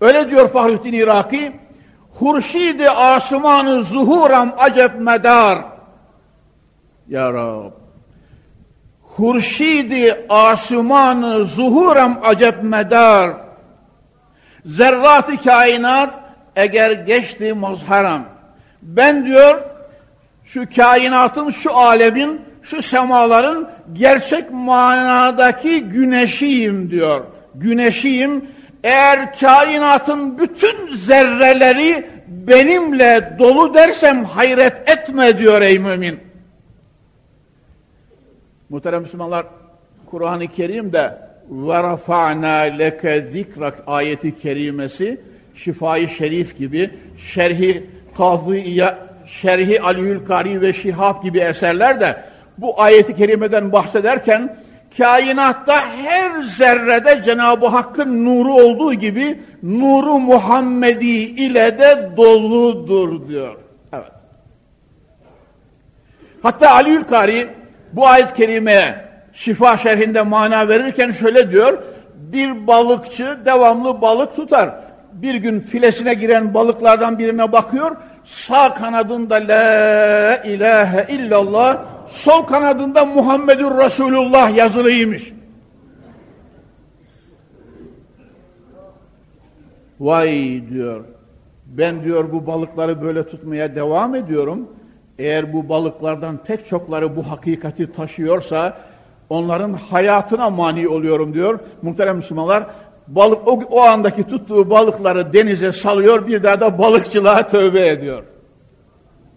Öyle 0.00 0.30
diyor 0.30 0.48
Fahrettin 0.48 0.92
Iraki. 0.92 1.52
Hurşidi 2.18 2.90
asumanı 2.90 3.84
zuhuram 3.84 4.54
acep 4.58 5.00
medar. 5.00 5.58
Ya 7.08 7.32
Rab. 7.32 7.72
Hurşidi 9.02 10.26
asumanı 10.28 11.44
zuhuram 11.44 12.20
acep 12.22 12.62
medar. 12.62 13.30
Zerrat-ı 14.64 15.36
kainat 15.36 16.20
eğer 16.56 16.90
geçti 16.90 17.52
mazharam. 17.52 18.24
Ben 18.82 19.26
diyor 19.26 19.62
şu 20.44 20.64
kainatın, 20.76 21.50
şu 21.50 21.76
alemin, 21.76 22.40
şu 22.62 22.82
semaların 22.82 23.70
gerçek 23.92 24.50
manadaki 24.52 25.80
güneşiyim 25.80 26.90
diyor. 26.90 27.24
Güneşiyim 27.54 28.55
Eğer 28.85 29.39
kainatın 29.39 30.37
bütün 30.37 30.95
zerreleri 30.95 32.05
benimle 32.27 33.35
dolu 33.39 33.73
dersem 33.73 34.25
hayret 34.25 34.89
etme 34.89 35.37
diyor 35.37 35.61
ey 35.61 35.79
mümin. 35.79 36.19
Muhterem 38.69 39.01
Müslümanlar, 39.01 39.45
Kur'an-ı 40.05 40.47
Kerim'de 40.47 41.17
وَرَفَعْنَا 41.51 42.77
لَكَ 42.81 43.01
ذِكْرَكْ 43.33 43.73
ayeti 43.87 44.35
kerimesi 44.35 45.21
Şifai 45.55 46.09
Şerif 46.09 46.57
gibi, 46.57 46.89
Şerhi 47.17 47.89
Kazıya, 48.17 49.07
Şerhi 49.25 49.81
Aliül 49.81 50.25
Kari 50.25 50.61
ve 50.61 50.73
Şihab 50.73 51.23
gibi 51.23 51.39
eserler 51.39 51.99
de 51.99 52.23
bu 52.57 52.81
ayeti 52.81 53.15
kerimeden 53.15 53.71
bahsederken 53.71 54.57
kainatta 54.98 55.88
her 55.88 56.42
zerrede 56.42 57.22
Cenab-ı 57.22 57.66
Hakk'ın 57.66 58.24
nuru 58.24 58.54
olduğu 58.54 58.94
gibi 58.94 59.40
nuru 59.62 60.18
Muhammedi 60.18 61.06
ile 61.06 61.78
de 61.78 62.10
doludur 62.16 63.28
diyor. 63.28 63.56
Evet. 63.92 64.12
Hatta 66.42 66.70
Aliül 66.70 67.04
Kari 67.04 67.48
bu 67.92 68.06
ayet-i 68.06 68.34
kerimeye 68.34 69.06
şifa 69.32 69.76
şerhinde 69.76 70.22
mana 70.22 70.68
verirken 70.68 71.10
şöyle 71.10 71.50
diyor, 71.50 71.82
bir 72.14 72.66
balıkçı 72.66 73.38
devamlı 73.44 74.00
balık 74.00 74.36
tutar 74.36 74.70
bir 75.22 75.34
gün 75.34 75.60
filesine 75.60 76.14
giren 76.14 76.54
balıklardan 76.54 77.18
birine 77.18 77.52
bakıyor. 77.52 77.96
Sağ 78.24 78.74
kanadında 78.74 79.34
La 79.34 80.36
ilahe 80.36 81.06
illallah, 81.14 81.78
sol 82.06 82.42
kanadında 82.42 83.04
Muhammedur 83.04 83.78
Resulullah 83.78 84.56
yazılıymış. 84.56 85.32
Vay 90.00 90.62
diyor, 90.68 91.04
ben 91.66 92.04
diyor 92.04 92.32
bu 92.32 92.46
balıkları 92.46 93.02
böyle 93.02 93.28
tutmaya 93.28 93.74
devam 93.74 94.14
ediyorum. 94.14 94.68
Eğer 95.18 95.52
bu 95.52 95.68
balıklardan 95.68 96.38
pek 96.44 96.66
çokları 96.66 97.16
bu 97.16 97.30
hakikati 97.30 97.92
taşıyorsa, 97.92 98.78
onların 99.30 99.72
hayatına 99.72 100.50
mani 100.50 100.88
oluyorum 100.88 101.34
diyor. 101.34 101.60
Muhterem 101.82 102.16
Müslümanlar, 102.16 102.66
balık 103.08 103.48
o, 103.48 103.60
o 103.70 103.80
andaki 103.80 104.22
tuttuğu 104.22 104.70
balıkları 104.70 105.32
denize 105.32 105.72
salıyor 105.72 106.26
bir 106.26 106.42
daha 106.42 106.60
da 106.60 106.78
balıkçılığa 106.78 107.46
tövbe 107.46 107.88
ediyor. 107.88 108.24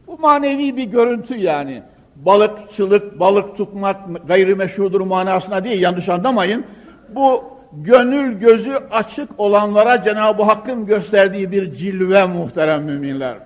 Bu 0.08 0.18
manevi 0.18 0.78
bir 0.78 0.84
görüntü 0.84 1.36
yani. 1.36 1.84
Balıkçılık, 2.26 3.20
balık 3.20 3.58
tutmak 3.58 4.28
gayrimeşrudur 4.28 5.02
manasına 5.02 5.64
değil 5.64 5.82
yanlış 5.82 6.10
anlamayın. 6.10 6.66
Bu 7.10 7.44
gönül 7.74 8.40
gözü 8.40 8.80
açık 8.92 9.30
olanlara 9.38 10.04
Cenab-ı 10.04 10.44
Hakk'ın 10.44 10.86
gösterdiği 10.86 11.52
bir 11.52 11.74
cilve 11.74 12.26
muhterem 12.26 12.84
müminler. 12.84 13.38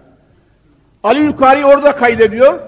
Ali 1.04 1.20
Yukari 1.20 1.66
orada 1.66 1.96
kaydediyor. 1.96 2.60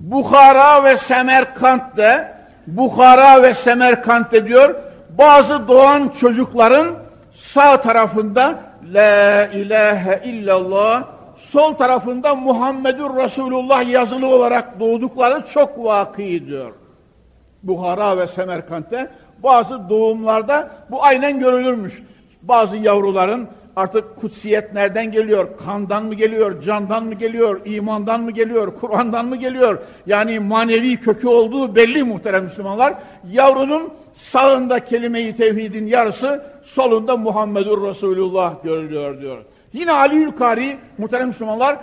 Bukhara 0.00 0.84
ve 0.84 0.96
Semerkant'te 0.96 2.36
Bukhara 2.66 3.42
ve 3.42 3.54
Semerkant'te 3.54 4.46
diyor 4.46 4.74
bazı 5.18 5.68
doğan 5.68 6.08
çocukların 6.08 6.86
sağ 7.32 7.80
tarafında 7.80 8.58
La 8.92 9.46
ilahe 9.46 10.22
illallah, 10.24 11.04
sol 11.50 11.74
tarafında 11.74 12.34
Muhammedur 12.34 13.16
Resulullah 13.16 13.88
yazılı 13.90 14.26
olarak 14.26 14.80
doğdukları 14.80 15.44
çok 15.54 15.84
vakı 15.84 16.22
diyor. 16.22 16.72
Buhara 17.62 18.18
ve 18.18 18.26
Semerkant'te 18.26 19.10
bazı 19.42 19.88
doğumlarda 19.88 20.70
bu 20.90 21.04
aynen 21.04 21.40
görülürmüş. 21.40 22.02
Bazı 22.42 22.76
yavruların 22.76 23.48
artık 23.76 24.16
kutsiyet 24.16 24.74
nereden 24.74 25.12
geliyor? 25.12 25.48
Kandan 25.64 26.04
mı 26.04 26.14
geliyor? 26.14 26.62
Candan 26.62 27.04
mı 27.04 27.14
geliyor? 27.14 27.60
imandan 27.64 28.20
mı 28.20 28.30
geliyor? 28.30 28.74
Kur'an'dan 28.80 29.26
mı 29.26 29.36
geliyor? 29.36 29.78
Yani 30.06 30.40
manevi 30.40 30.96
kökü 30.96 31.28
olduğu 31.28 31.74
belli 31.74 32.02
muhterem 32.02 32.44
Müslümanlar. 32.44 32.94
Yavrunun 33.30 33.92
sağında 34.14 34.84
kelime-i 34.84 35.36
tevhidin 35.36 35.86
yarısı, 35.86 36.44
solunda 36.64 37.16
Muhammedur 37.16 37.88
Resulullah 37.88 38.64
görülüyor 38.64 39.20
diyor. 39.20 39.38
Yine 39.76 39.92
Ali 39.92 40.14
Yülkari, 40.14 40.78
muhterem 40.98 41.26
Müslümanlar, 41.26 41.78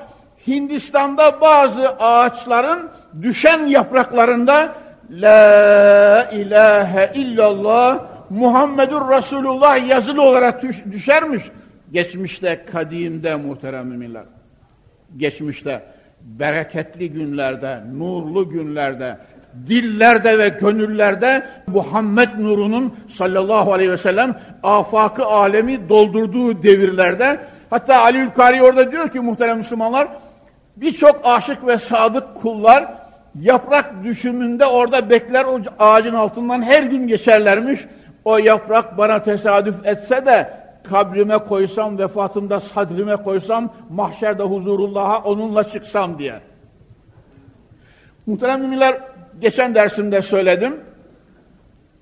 Hindistan'da 0.48 1.42
bazı 1.42 1.90
ağaçların 1.90 2.90
düşen 3.22 3.66
yapraklarında 3.66 4.76
La 5.12 6.30
ilahe 6.32 7.12
illallah 7.16 8.00
Muhammedur 8.30 9.10
Resulullah 9.10 9.88
yazılı 9.88 10.22
olarak 10.22 10.64
düşermiş. 10.92 11.44
Geçmişte, 11.92 12.66
kadimde 12.72 13.36
muhterem 13.36 13.88
müminler. 13.88 14.24
Geçmişte, 15.18 15.84
bereketli 16.22 17.12
günlerde, 17.12 17.82
nurlu 17.94 18.50
günlerde, 18.50 19.18
dillerde 19.68 20.38
ve 20.38 20.50
gönüllerde 20.50 21.46
Muhammed 21.68 22.30
nurunun 22.40 22.98
sallallahu 23.10 23.74
aleyhi 23.74 23.92
ve 23.92 23.98
sellem 23.98 24.40
afakı 24.64 25.26
alemi 25.26 25.90
doldurduğu 25.90 26.64
devirlerde 26.64 27.40
hatta 27.74 28.02
Ali 28.02 28.18
Ülkari 28.18 28.64
orada 28.64 28.92
diyor 28.92 29.10
ki 29.10 29.20
muhterem 29.20 29.58
Müslümanlar 29.58 30.08
birçok 30.78 31.22
aşık 31.24 31.68
ve 31.68 31.78
sadık 31.78 32.36
kullar 32.36 32.94
yaprak 33.40 34.04
düşümünde 34.04 34.66
orada 34.66 35.10
bekler 35.10 35.46
o 35.46 35.60
ağacın 35.80 36.14
altından 36.14 36.62
her 36.62 36.84
gün 36.84 37.08
geçerlermiş. 37.08 37.80
O 38.26 38.38
yaprak 38.38 38.98
bana 38.98 39.24
tesadüf 39.24 39.76
etse 39.86 40.26
de 40.26 40.54
kabrime 40.84 41.38
koysam, 41.38 41.98
vefatımda 41.98 42.60
sadrime 42.60 43.16
koysam, 43.16 43.74
mahşerde 43.90 44.44
huzurullah'a 44.44 45.24
onunla 45.24 45.64
çıksam 45.64 46.20
diye. 46.20 46.40
Muhterem 48.26 48.62
müminler, 48.62 48.98
geçen 49.42 49.76
dersimde 49.76 50.22
söyledim. 50.22 50.80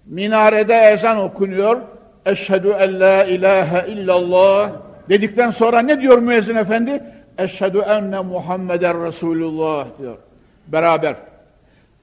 Minarede 0.06 0.76
ezan 0.76 1.20
okunuyor. 1.20 1.82
Eşhedü 2.26 2.70
en 2.70 3.00
la 3.00 3.24
ilahe 3.24 3.88
illallah 3.88 4.72
dedikten 5.12 5.50
sonra 5.50 5.82
ne 5.82 6.02
diyor 6.02 6.18
müezzin 6.18 6.56
efendi? 6.56 7.04
Eşhedü 7.38 7.78
enne 7.78 8.20
Muhammeden 8.20 9.06
Resulullah 9.06 9.88
diyor. 10.00 10.18
Beraber. 10.68 11.16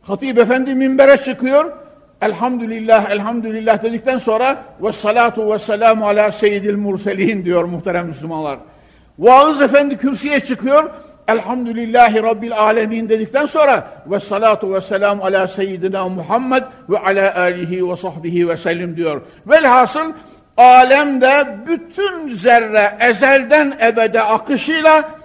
Hatip 0.02 0.38
efendi 0.38 0.74
minbere 0.74 1.16
çıkıyor. 1.16 1.72
Elhamdülillah, 2.22 3.10
elhamdülillah 3.10 3.82
dedikten 3.82 4.18
sonra 4.18 4.62
ve 4.82 4.92
salatu 4.92 5.52
ve 5.52 5.58
selamu 5.58 6.06
ala 6.06 6.30
seyyidil 6.30 6.76
murselin 6.76 7.44
diyor 7.44 7.64
muhterem 7.64 8.06
Müslümanlar. 8.06 8.58
Vaaz 9.18 9.60
efendi 9.60 9.96
kürsüye 9.96 10.40
çıkıyor. 10.40 10.90
Elhamdülillahi 11.28 12.22
Rabbil 12.22 12.58
alemin 12.58 13.08
dedikten 13.08 13.46
sonra 13.46 13.90
ve 14.06 14.20
salatu 14.20 14.74
ve 14.74 14.80
selam 14.80 15.22
ala 15.22 15.46
seyyidina 15.46 16.08
Muhammed 16.08 16.62
ve 16.88 16.98
ala 16.98 17.40
alihi 17.40 17.88
ve 17.88 17.96
sahbihi 17.96 18.48
ve 18.48 18.56
sellim 18.56 18.96
diyor. 18.96 19.22
Velhasıl 19.46 20.12
alemde 20.58 21.58
bütün 21.66 22.28
zerre 22.28 22.98
ezelden 23.00 23.78
ebede 23.82 24.22
akışıyla 24.22 25.18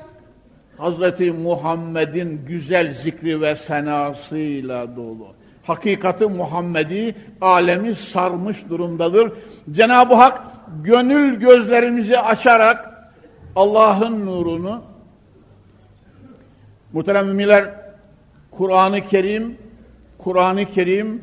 Hazreti 0.78 1.32
Muhammed'in 1.32 2.46
güzel 2.46 2.93
zikri 2.93 3.41
ve 3.41 3.56
senasıyla 3.56 4.96
dolu. 4.96 5.28
Hakikati 5.63 6.26
Muhammedi 6.26 7.15
alemi 7.41 7.96
sarmış 7.96 8.58
durumdadır. 8.69 9.34
Cenab-ı 9.72 10.13
Hak 10.13 10.41
gönül 10.84 11.39
gözlerimizi 11.39 12.19
açarak 12.19 13.10
Allah'ın 13.56 14.26
nurunu 14.26 14.82
muhterem 16.93 17.28
müminler 17.28 17.69
Kur'an-ı 18.52 19.02
Kerim 19.02 19.58
Kur'an-ı 20.17 20.65
Kerim 20.65 21.22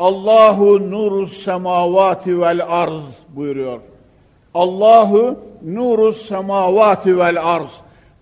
Allahu 0.00 0.90
nuru 0.90 1.26
semavati 1.26 2.40
vel 2.40 2.60
arz 2.68 3.02
buyuruyor. 3.28 3.80
Allahu 4.54 5.38
nuru 5.62 6.12
semavati 6.12 7.18
vel 7.18 7.42
arz. 7.42 7.70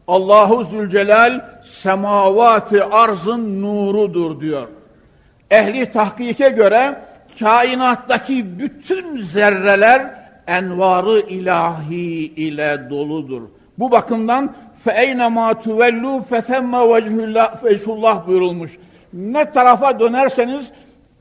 Allahu 0.09 0.65
Zülcelal 0.65 1.41
semavati 1.65 2.85
arzın 2.85 3.63
nurudur 3.63 4.41
diyor. 4.41 4.69
Ehli 5.51 5.91
tahkike 5.91 6.49
göre 6.49 6.99
kainattaki 7.39 8.59
bütün 8.59 9.19
zerreler 9.19 10.15
envarı 10.47 11.21
ilahi 11.21 12.33
ile 12.37 12.91
doludur. 12.91 13.43
Bu 13.79 13.91
bakımdan 13.91 14.55
فَاَيْنَمَا 14.87 15.47
تُوَلُّوا 15.65 16.23
فَثَمَّ 16.31 16.73
وَجْهُ 16.93 18.27
buyurulmuş. 18.27 18.79
Ne 19.13 19.53
tarafa 19.53 20.01
dönerseniz 20.01 20.73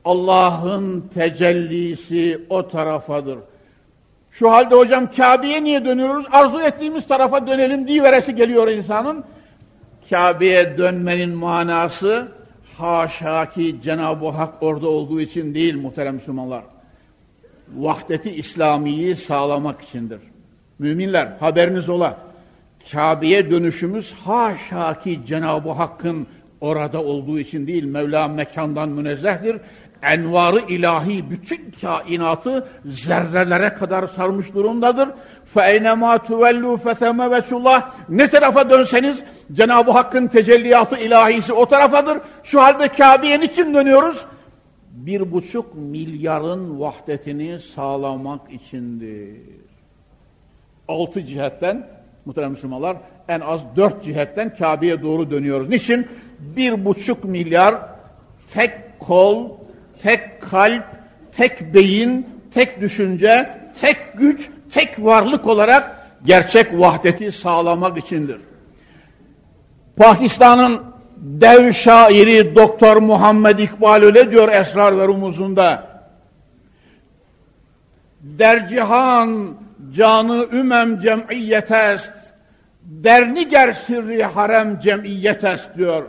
Allah'ın 0.05 1.09
tecellisi 1.13 2.41
o 2.49 2.67
tarafadır. 2.67 3.39
Şu 4.31 4.51
halde 4.51 4.75
hocam 4.75 5.11
Kabe'ye 5.11 5.63
niye 5.63 5.85
dönüyoruz? 5.85 6.25
Arzu 6.31 6.59
ettiğimiz 6.59 7.07
tarafa 7.07 7.47
dönelim 7.47 7.87
diye 7.87 8.03
veresi 8.03 8.35
geliyor 8.35 8.67
insanın. 8.67 9.23
Kabe'ye 10.09 10.77
dönmenin 10.77 11.29
manası 11.29 12.27
haşa 12.77 13.49
ki 13.49 13.75
Cenab-ı 13.83 14.29
Hak 14.29 14.63
orada 14.63 14.87
olduğu 14.87 15.21
için 15.21 15.53
değil 15.53 15.81
muhterem 15.81 16.15
Müslümanlar. 16.15 16.63
Vahdeti 17.75 18.31
İslamiyi 18.31 19.15
sağlamak 19.15 19.81
içindir. 19.81 20.19
Müminler 20.79 21.25
haberiniz 21.39 21.89
ola. 21.89 22.17
Kabe'ye 22.91 23.51
dönüşümüz 23.51 24.13
haşa 24.13 24.99
ki 24.99 25.19
Cenab-ı 25.25 25.71
Hakk'ın 25.71 26.27
orada 26.61 27.03
olduğu 27.03 27.39
için 27.39 27.67
değil. 27.67 27.83
Mevla 27.83 28.27
mekandan 28.27 28.89
münezzehtir 28.89 29.57
envarı 30.02 30.60
ilahi 30.68 31.30
bütün 31.30 31.70
kainatı 31.80 32.68
zerrelere 32.84 33.74
kadar 33.74 34.06
sarmış 34.06 34.54
durumdadır. 34.54 35.08
فَاَيْنَمَا 35.54 36.18
تُوَلُّوا 36.18 36.78
فَثَمَ 36.78 37.30
vesullah 37.30 37.92
Ne 38.08 38.30
tarafa 38.30 38.70
dönseniz 38.70 39.24
Cenab-ı 39.52 39.90
Hakk'ın 39.90 40.26
tecelliyatı 40.26 40.96
ilahisi 40.96 41.52
o 41.52 41.66
tarafadır. 41.66 42.18
Şu 42.44 42.62
halde 42.62 42.88
Kabe'ye 42.88 43.40
niçin 43.40 43.74
dönüyoruz? 43.74 44.24
Bir 44.90 45.32
buçuk 45.32 45.74
milyarın 45.74 46.80
vahdetini 46.80 47.60
sağlamak 47.60 48.52
içindir. 48.52 49.40
Altı 50.88 51.24
cihetten, 51.24 51.86
muhterem 52.24 52.50
Müslümanlar, 52.50 52.96
en 53.28 53.40
az 53.40 53.60
dört 53.76 54.04
cihetten 54.04 54.54
Kabe'ye 54.56 55.02
doğru 55.02 55.30
dönüyoruz. 55.30 55.68
Niçin? 55.68 56.08
Bir 56.38 56.84
buçuk 56.84 57.24
milyar 57.24 57.74
tek 58.52 59.00
kol, 59.00 59.50
tek 60.01 60.41
kalp, 60.41 60.83
tek 61.31 61.73
beyin, 61.73 62.27
tek 62.53 62.81
düşünce, 62.81 63.59
tek 63.81 63.97
güç, 64.17 64.49
tek 64.73 65.03
varlık 65.03 65.47
olarak 65.47 66.09
gerçek 66.25 66.67
vahdeti 66.73 67.31
sağlamak 67.31 67.97
içindir. 67.97 68.41
Pakistan'ın 69.97 70.83
dev 71.17 71.71
şairi 71.71 72.55
Doktor 72.55 72.97
Muhammed 72.97 73.59
İkbal 73.59 74.01
öyle 74.01 74.31
diyor 74.31 74.49
Esrar 74.49 74.99
ve 74.99 75.07
Rumuzunda. 75.07 75.89
Dercihan 78.21 79.57
canı 79.91 80.47
ümem 80.51 80.99
cemiyet 80.99 81.71
est, 81.71 82.11
derniger 82.83 83.73
sirri 83.73 84.23
harem 84.23 84.79
cemiyet 84.79 85.43
est 85.43 85.77
diyor. 85.77 86.03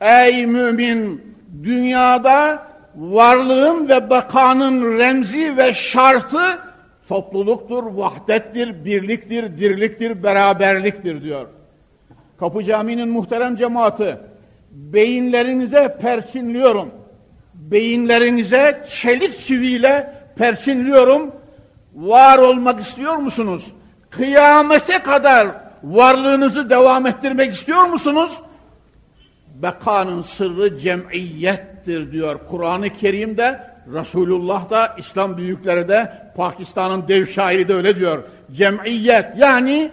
Ey 0.00 0.46
mümin 0.46 1.34
dünyada 1.62 2.66
varlığın 2.96 3.88
ve 3.88 4.10
bakanın 4.10 4.98
remzi 4.98 5.56
ve 5.56 5.72
şartı 5.72 6.58
topluluktur, 7.08 7.84
vahdettir, 7.84 8.84
birliktir, 8.84 9.58
dirliktir, 9.58 10.22
beraberliktir 10.22 11.22
diyor. 11.22 11.46
Kapı 12.40 12.64
Camii'nin 12.64 13.08
muhterem 13.08 13.56
cemaati, 13.56 14.18
beyinlerinize 14.70 15.96
perçinliyorum. 16.00 16.90
Beyinlerinize 17.54 18.84
çelik 18.88 19.38
çiviyle 19.40 20.14
perçinliyorum. 20.36 21.32
Var 21.94 22.38
olmak 22.38 22.80
istiyor 22.80 23.16
musunuz? 23.16 23.72
Kıyamete 24.10 24.98
kadar 24.98 25.48
varlığınızı 25.84 26.70
devam 26.70 27.06
ettirmek 27.06 27.54
istiyor 27.54 27.84
musunuz? 27.84 28.38
Bekanın 29.62 30.22
sırrı 30.22 30.78
cemiyettir 30.78 32.12
diyor 32.12 32.40
Kur'an-ı 32.50 32.90
Kerim'de, 32.90 33.60
Resulullah 33.92 34.70
da, 34.70 34.94
İslam 34.98 35.36
büyükleri 35.36 35.88
de, 35.88 36.12
Pakistan'ın 36.36 37.08
dev 37.08 37.26
şairi 37.26 37.68
de 37.68 37.74
öyle 37.74 37.96
diyor. 37.96 38.22
Cemiyet 38.52 39.26
yani 39.36 39.92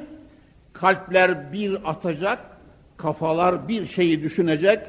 kalpler 0.74 1.54
bir 1.54 1.90
atacak, 1.90 2.40
kafalar 2.98 3.68
bir 3.68 3.86
şeyi 3.86 4.24
düşünecek, 4.24 4.80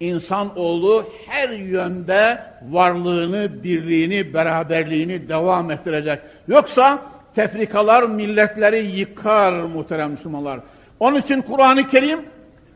İnsan 0.00 0.58
oğlu 0.58 1.06
her 1.26 1.48
yönde 1.48 2.40
varlığını, 2.70 3.64
birliğini, 3.64 4.34
beraberliğini 4.34 5.28
devam 5.28 5.70
ettirecek. 5.70 6.18
Yoksa 6.48 7.02
tefrikalar 7.34 8.02
milletleri 8.02 8.86
yıkar 8.86 9.52
muhterem 9.52 10.10
Müslümanlar. 10.10 10.60
Onun 11.00 11.16
için 11.16 11.42
Kur'an-ı 11.42 11.86
Kerim, 11.86 12.24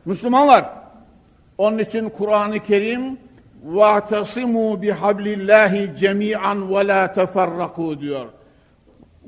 Müslümanlar, 0.05 0.84
onun 1.58 1.78
için 1.78 2.10
Kur'an-ı 2.10 2.60
Kerim 2.60 3.18
وَاَعْتَصِمُوا 3.68 4.72
بِحَبْلِ 4.84 5.26
اللّٰهِ 5.38 5.74
جَمِيعًا 6.02 6.54
وَلَا 6.74 7.02
تَفَرَّقُوا 7.18 8.00
diyor. 8.00 8.26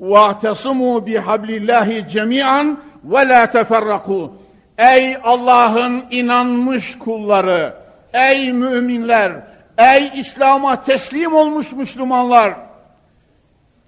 وَاَعْتَصِمُوا 0.00 0.96
بِحَبْلِ 1.06 1.50
اللّٰهِ 1.60 1.88
جَمِيعًا 2.14 2.76
وَلَا 3.12 3.44
تَفَرَّقُوا 3.44 4.30
Ey 4.78 5.16
Allah'ın 5.24 6.04
inanmış 6.10 6.98
kulları, 6.98 7.74
ey 8.12 8.52
müminler, 8.52 9.32
ey 9.78 10.10
İslam'a 10.14 10.80
teslim 10.80 11.34
olmuş 11.34 11.72
Müslümanlar, 11.72 12.54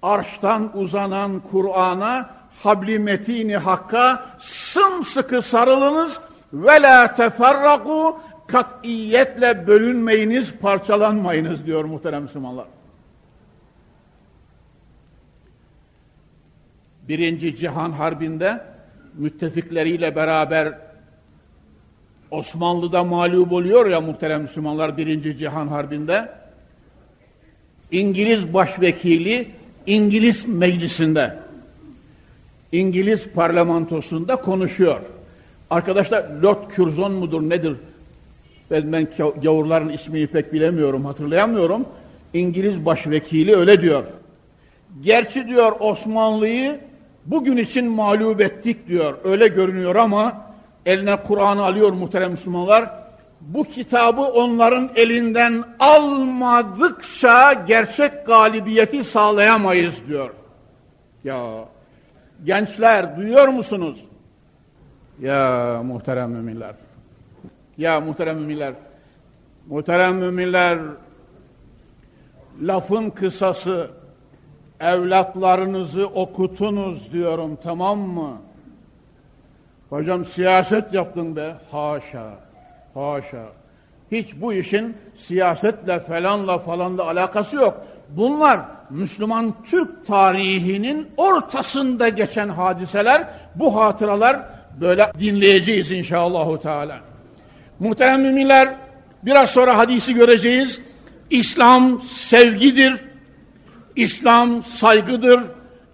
arştan 0.01 0.77
uzanan 0.77 1.39
Kur'an'a, 1.51 2.29
habli 2.63 2.99
metini 2.99 3.57
hakka 3.57 4.25
sımsıkı 4.39 5.41
sarılınız 5.41 6.19
ve 6.53 6.81
la 6.81 7.13
teferraku 7.13 8.19
katiyetle 8.50 9.66
bölünmeyiniz, 9.66 10.52
parçalanmayınız 10.52 11.66
diyor 11.66 11.84
muhterem 11.84 12.22
Müslümanlar. 12.22 12.66
Birinci 17.08 17.56
Cihan 17.56 17.90
Harbi'nde 17.90 18.60
müttefikleriyle 19.14 20.16
beraber 20.16 20.78
Osmanlı'da 22.30 23.04
mağlup 23.04 23.52
oluyor 23.52 23.86
ya 23.86 24.00
muhterem 24.00 24.42
Müslümanlar 24.42 24.96
Birinci 24.96 25.36
Cihan 25.36 25.68
Harbi'nde. 25.68 26.28
İngiliz 27.90 28.54
başvekili 28.54 29.50
İngiliz 29.86 30.48
meclisinde, 30.48 31.38
İngiliz 32.72 33.28
parlamentosunda 33.28 34.36
konuşuyor. 34.36 35.00
Arkadaşlar 35.70 36.30
Lord 36.42 36.70
Curzon 36.76 37.12
mudur 37.12 37.42
nedir? 37.42 37.76
Ben, 38.70 38.92
ben 38.92 39.08
gavurların 39.42 39.88
ismini 39.88 40.26
pek 40.26 40.52
bilemiyorum, 40.52 41.04
hatırlayamıyorum. 41.04 41.86
İngiliz 42.34 42.86
başvekili 42.86 43.56
öyle 43.56 43.80
diyor. 43.80 44.04
Gerçi 45.00 45.46
diyor 45.46 45.72
Osmanlı'yı 45.80 46.80
bugün 47.26 47.56
için 47.56 47.90
mağlup 47.90 48.40
ettik 48.40 48.88
diyor. 48.88 49.18
Öyle 49.24 49.48
görünüyor 49.48 49.94
ama 49.94 50.46
eline 50.86 51.16
Kur'an'ı 51.22 51.64
alıyor 51.64 51.92
muhterem 51.92 52.30
Müslümanlar. 52.30 52.90
Bu 53.40 53.64
kitabı 53.64 54.22
onların 54.22 54.90
elinden 54.96 55.64
almadıkça 55.78 57.52
gerçek 57.52 58.26
galibiyeti 58.26 59.04
sağlayamayız 59.04 60.02
diyor. 60.08 60.30
Ya 61.24 61.64
gençler 62.44 63.16
duyuyor 63.16 63.48
musunuz? 63.48 64.04
Ya 65.20 65.82
muhterem 65.84 66.30
müminler. 66.30 66.74
Ya 67.80 68.00
muhterem 68.00 68.38
müminler. 68.38 68.74
Muhterem 69.66 70.16
müminler 70.16 70.78
lafın 72.62 73.10
kısası 73.10 73.90
evlatlarınızı 74.80 76.06
okutunuz 76.06 77.12
diyorum 77.12 77.58
tamam 77.62 77.98
mı? 77.98 78.36
Hocam 79.90 80.24
siyaset 80.24 80.94
yaptın 80.94 81.36
be. 81.36 81.54
Haşa. 81.70 82.30
Haşa. 82.94 83.46
Hiç 84.12 84.40
bu 84.40 84.52
işin 84.52 84.96
siyasetle 85.16 86.00
falanla 86.00 86.58
falanla 86.58 87.04
alakası 87.04 87.56
yok. 87.56 87.86
Bunlar 88.08 88.60
Müslüman 88.90 89.54
Türk 89.70 90.06
tarihinin 90.06 91.08
ortasında 91.16 92.08
geçen 92.08 92.48
hadiseler, 92.48 93.28
bu 93.54 93.76
hatıralar 93.76 94.40
böyle 94.80 95.12
dinleyeceğiz 95.18 95.90
inşallahü 95.90 96.60
teala. 96.60 97.09
Muhterem 97.80 98.22
müminler, 98.22 98.74
biraz 99.22 99.50
sonra 99.50 99.78
hadisi 99.78 100.14
göreceğiz. 100.14 100.80
İslam 101.30 102.02
sevgidir, 102.02 102.94
İslam 103.96 104.62
saygıdır, 104.62 105.40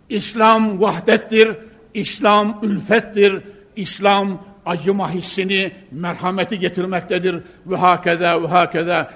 İslam 0.08 0.80
vahdettir, 0.80 1.48
İslam 1.94 2.58
ülfettir, 2.62 3.42
İslam 3.76 4.38
acıma 4.66 5.10
hissini, 5.10 5.72
merhameti 5.90 6.58
getirmektedir. 6.58 7.42
Ve 7.66 7.76
hakeda 7.76 8.42
ve 8.42 8.46
hakeda. 8.46 9.10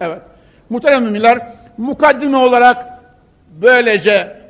Evet. 0.00 0.22
Muhterem 0.70 1.02
müminler, 1.02 1.38
mukaddime 1.78 2.36
olarak 2.36 2.86
böylece 3.60 4.42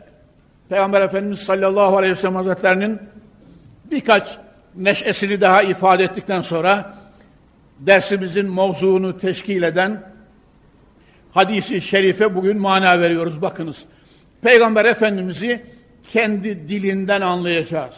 Peygamber 0.68 1.00
Efendimiz 1.00 1.38
sallallahu 1.38 1.96
aleyhi 1.96 2.12
ve 2.12 2.16
sellem 2.16 2.36
hazretlerinin 2.36 2.98
birkaç 3.90 4.38
neşesini 4.76 5.40
daha 5.40 5.62
ifade 5.62 6.04
ettikten 6.04 6.42
sonra 6.42 6.94
dersimizin 7.86 8.54
mevzuunu 8.54 9.16
teşkil 9.16 9.62
eden 9.62 10.02
hadisi 11.32 11.80
şerife 11.80 12.34
bugün 12.34 12.58
mana 12.58 13.00
veriyoruz. 13.00 13.42
Bakınız. 13.42 13.84
Peygamber 14.42 14.84
Efendimiz'i 14.84 15.66
kendi 16.12 16.68
dilinden 16.68 17.20
anlayacağız. 17.20 17.96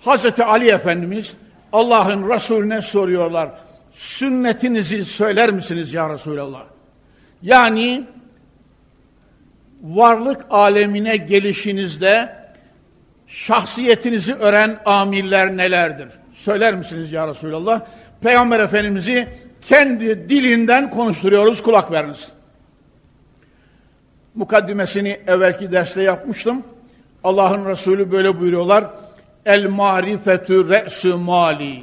Hazreti 0.00 0.44
Ali 0.44 0.68
Efendimiz 0.68 1.34
Allah'ın 1.72 2.30
Resulüne 2.30 2.82
soruyorlar. 2.82 3.50
Sünnetinizi 3.90 5.04
söyler 5.04 5.50
misiniz 5.50 5.92
ya 5.92 6.10
Resulallah? 6.10 6.62
Yani 7.42 8.04
varlık 9.82 10.46
alemine 10.50 11.16
gelişinizde 11.16 12.36
şahsiyetinizi 13.26 14.34
öğren 14.34 14.80
amiller 14.84 15.56
nelerdir? 15.56 16.08
Söyler 16.32 16.74
misiniz 16.74 17.12
ya 17.12 17.28
Resulallah? 17.28 17.86
Peygamber 18.22 18.60
Efendimiz'i 18.60 19.28
kendi 19.60 20.28
dilinden 20.28 20.90
konuşturuyoruz 20.90 21.62
kulak 21.62 21.92
veriniz. 21.92 22.28
Mukaddimesini 24.34 25.20
evvelki 25.26 25.72
derste 25.72 26.02
yapmıştım. 26.02 26.62
Allah'ın 27.24 27.64
Resulü 27.64 28.12
böyle 28.12 28.40
buyuruyorlar. 28.40 28.84
El 29.46 29.68
marifetü 29.68 30.68
re'sü 30.68 31.14
mali. 31.14 31.82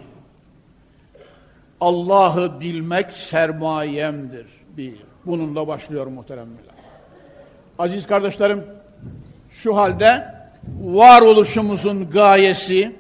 Allah'ı 1.82 2.60
bilmek 2.60 3.14
sermayemdir. 3.14 4.46
Bir. 4.78 4.94
Bununla 5.26 5.68
başlıyor 5.68 6.08
muhteremler. 6.08 6.64
Aziz 7.80 8.08
kardeşlerim, 8.08 8.64
şu 9.52 9.76
halde 9.76 10.34
varoluşumuzun 10.82 12.10
gayesi 12.10 12.96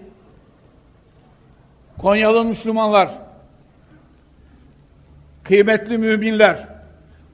Konyalı 2.02 2.43
Müslümanlar, 2.43 3.10
kıymetli 5.47 5.97
müminler, 5.97 6.67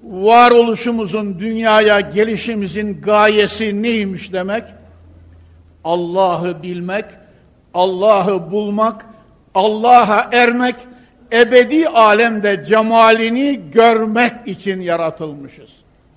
varoluşumuzun 0.03 1.39
dünyaya 1.39 1.99
gelişimizin 1.99 3.01
gayesi 3.01 3.83
neymiş 3.83 4.33
demek? 4.33 4.63
Allah'ı 5.83 6.63
bilmek, 6.63 7.05
Allah'ı 7.73 8.51
bulmak, 8.51 9.05
Allah'a 9.55 10.29
ermek, 10.31 10.75
ebedi 11.31 11.89
alemde 11.89 12.65
cemalini 12.65 13.61
görmek 13.71 14.33
için 14.45 14.81
yaratılmışız. 14.81 15.71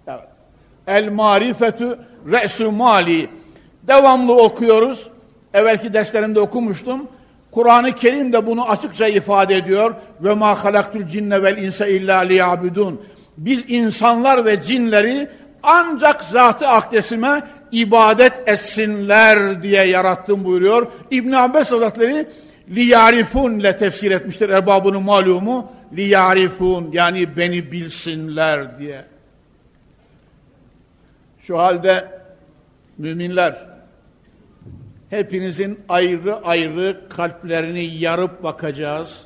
Evet. 0.07 0.29
El 0.87 1.09
marifetü 1.09 1.99
re'su 2.33 2.73
mali. 2.73 3.31
Devamlı 3.83 4.37
okuyoruz. 4.43 5.09
Evvelki 5.55 5.93
derslerimde 5.93 6.41
okumuştum. 6.41 7.09
Kur'an-ı 7.57 7.93
Kerim 7.93 8.33
de 8.33 8.47
bunu 8.47 8.71
açıkça 8.71 9.07
ifade 9.07 9.57
ediyor. 9.57 9.95
Ve 10.21 10.35
ma 10.35 10.65
halaktul 10.65 11.07
cinne 11.07 11.43
vel 11.43 11.57
insa 11.57 11.87
illa 11.87 12.19
liyabudun. 12.19 13.03
Biz 13.37 13.65
insanlar 13.69 14.45
ve 14.45 14.63
cinleri 14.63 15.29
ancak 15.63 16.25
zatı 16.25 16.69
akdesime 16.69 17.43
ibadet 17.73 18.49
etsinler 18.49 19.63
diye 19.63 19.83
yarattım 19.83 20.45
buyuruyor. 20.45 20.87
İbn 21.11 21.33
Abbas 21.33 21.73
Hazretleri 21.73 22.29
liyarifun 22.71 23.59
ile 23.59 23.77
tefsir 23.77 24.11
etmiştir 24.11 24.49
erbabının 24.49 25.03
malumu. 25.03 25.73
Liyarifun 25.93 26.89
yani 26.93 27.37
beni 27.37 27.73
bilsinler 27.73 28.79
diye. 28.79 29.05
Şu 31.47 31.59
halde 31.59 32.09
müminler 32.99 33.76
hepinizin 35.11 35.81
ayrı 35.89 36.37
ayrı 36.45 37.09
kalplerini 37.09 37.85
yarıp 37.85 38.43
bakacağız. 38.43 39.25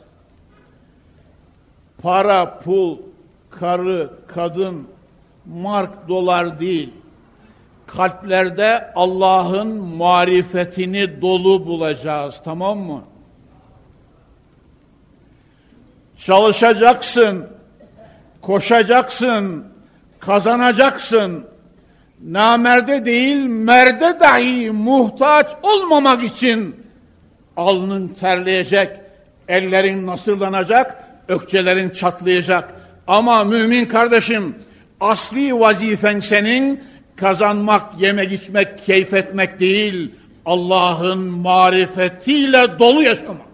Para, 2.02 2.58
pul, 2.58 2.98
karı, 3.50 4.10
kadın, 4.26 4.88
mark, 5.46 6.08
dolar 6.08 6.60
değil. 6.60 6.92
Kalplerde 7.86 8.92
Allah'ın 8.94 9.68
marifetini 9.76 11.22
dolu 11.22 11.66
bulacağız. 11.66 12.40
Tamam 12.44 12.78
mı? 12.78 13.04
Çalışacaksın, 16.16 17.46
koşacaksın, 18.40 19.64
kazanacaksın. 20.20 21.49
Namerde 22.24 23.04
değil, 23.04 23.46
merde 23.46 24.20
dahi 24.20 24.70
muhtaç 24.70 25.46
olmamak 25.62 26.24
için 26.24 26.76
alnın 27.56 28.08
terleyecek, 28.08 28.90
ellerin 29.48 30.06
nasırlanacak, 30.06 31.04
ökçelerin 31.28 31.90
çatlayacak. 31.90 32.74
Ama 33.06 33.44
mümin 33.44 33.84
kardeşim 33.84 34.56
asli 35.00 35.60
vazifen 35.60 36.20
senin 36.20 36.84
kazanmak, 37.16 38.00
yemek, 38.00 38.32
içmek, 38.32 38.78
keyif 38.78 39.14
etmek 39.14 39.60
değil, 39.60 40.14
Allah'ın 40.46 41.18
marifetiyle 41.18 42.78
dolu 42.78 43.02
yaşamak. 43.02 43.50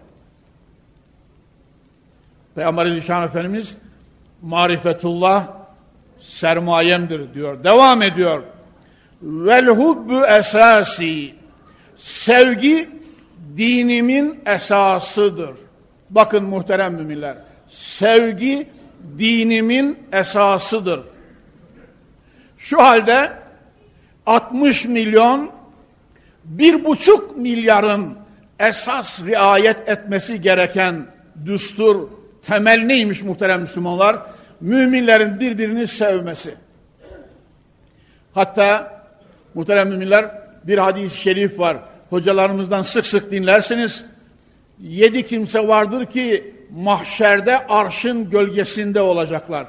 Peygamber 2.55 2.87
Aleyhisselam 2.87 3.23
Efendimiz 3.23 3.77
marifetullah 4.43 5.47
sermayemdir 6.21 7.35
diyor. 7.35 7.65
Devam 7.65 8.03
ediyor. 8.03 8.43
Vel 9.23 9.67
hubbu 9.67 10.27
esasi 10.27 11.35
sevgi 11.97 12.89
dinimin 13.57 14.41
esasıdır. 14.47 15.51
Bakın 16.11 16.45
muhterem 16.45 16.95
müminler. 16.95 17.37
Sevgi 17.69 18.69
dinimin 19.19 19.99
esasıdır. 20.13 21.01
Şu 22.59 22.79
halde 22.79 23.33
60 24.27 24.85
milyon 24.85 25.51
bir 26.45 26.85
buçuk 26.85 27.37
milyarın 27.37 28.19
esas 28.59 29.25
riayet 29.25 29.89
etmesi 29.89 30.41
gereken 30.41 31.07
düstur, 31.45 32.09
temel 32.43 32.81
neymiş 32.81 33.23
muhterem 33.23 33.61
Müslümanlar? 33.61 34.17
Müminlerin 34.61 35.41
birbirini 35.41 35.87
sevmesi. 35.87 36.55
Hatta 38.35 38.96
muhterem 39.57 39.89
müminler 39.89 40.31
bir 40.65 40.79
hadis-i 40.79 41.21
şerif 41.21 41.59
var. 41.59 41.77
Hocalarımızdan 42.11 42.83
sık 42.83 43.07
sık 43.07 43.31
dinlersiniz. 43.31 44.05
Yedi 44.81 45.27
kimse 45.27 45.69
vardır 45.69 46.07
ki 46.07 46.55
mahşerde 46.71 47.67
arşın 47.67 48.31
gölgesinde 48.31 49.01
olacaklar. 49.01 49.67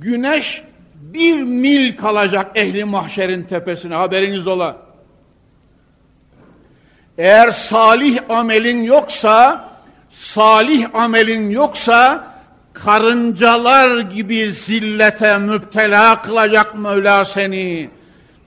Güneş 0.00 0.62
bir 0.94 1.42
mil 1.42 1.96
kalacak 1.96 2.50
ehli 2.54 2.84
mahşerin 2.84 3.42
tepesine 3.42 3.94
haberiniz 3.94 4.46
ola. 4.46 4.76
Eğer 7.18 7.50
salih 7.50 8.18
amelin 8.28 8.82
yoksa, 8.82 9.68
salih 10.10 10.94
amelin 10.94 11.50
yoksa 11.50 12.24
karıncalar 12.72 14.00
gibi 14.00 14.52
zillete 14.52 15.38
müptela 15.38 16.22
kılacak 16.22 16.78
Mevla 16.78 17.24
seni. 17.24 17.90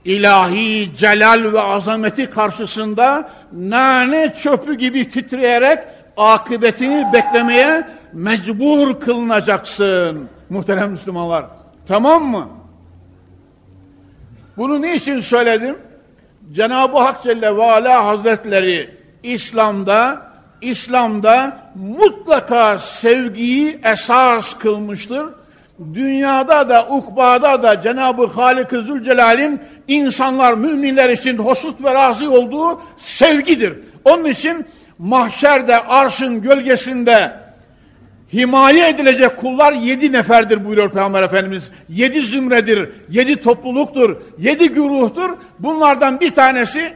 İlahi 0.04 0.96
celal 0.96 1.52
ve 1.52 1.60
azameti 1.60 2.30
karşısında 2.30 3.28
nane 3.52 4.34
çöpü 4.34 4.74
gibi 4.74 5.08
titreyerek 5.08 5.78
akıbetini 6.16 7.06
beklemeye 7.12 7.88
mecbur 8.12 9.00
kılınacaksın 9.00 10.28
muhterem 10.50 10.90
Müslümanlar. 10.90 11.44
Tamam 11.86 12.24
mı? 12.24 12.48
Bunu 14.56 14.82
niçin 14.82 15.20
söyledim? 15.20 15.76
Cenab-ı 16.52 16.98
Hak 16.98 17.22
Celle 17.22 17.56
ve 17.56 17.64
Ala 17.64 18.04
Hazretleri 18.06 18.90
İslam'da 19.22 20.22
İslam'da 20.60 21.58
mutlaka 21.74 22.78
sevgiyi 22.78 23.80
esas 23.84 24.58
kılmıştır. 24.58 25.26
Dünyada 25.94 26.68
da 26.68 26.86
ukbada 26.88 27.62
da 27.62 27.80
Cenab-ı 27.80 28.26
Halik-i 28.26 28.82
Zülcelal'in 28.82 29.60
insanlar, 29.88 30.54
müminler 30.54 31.10
için 31.10 31.38
hoşnut 31.38 31.84
ve 31.84 31.94
razı 31.94 32.30
olduğu 32.30 32.80
sevgidir. 32.96 33.72
Onun 34.04 34.24
için 34.24 34.66
mahşerde 34.98 35.80
arşın 35.80 36.42
gölgesinde 36.42 37.32
himaye 38.32 38.88
edilecek 38.88 39.36
kullar 39.36 39.72
yedi 39.72 40.12
neferdir 40.12 40.64
buyuruyor 40.64 40.90
Peygamber 40.90 41.22
Efendimiz. 41.22 41.70
Yedi 41.88 42.22
zümredir, 42.22 42.88
yedi 43.10 43.36
topluluktur, 43.36 44.16
yedi 44.38 44.68
güruhtur. 44.68 45.30
Bunlardan 45.58 46.20
bir 46.20 46.30
tanesi 46.30 46.92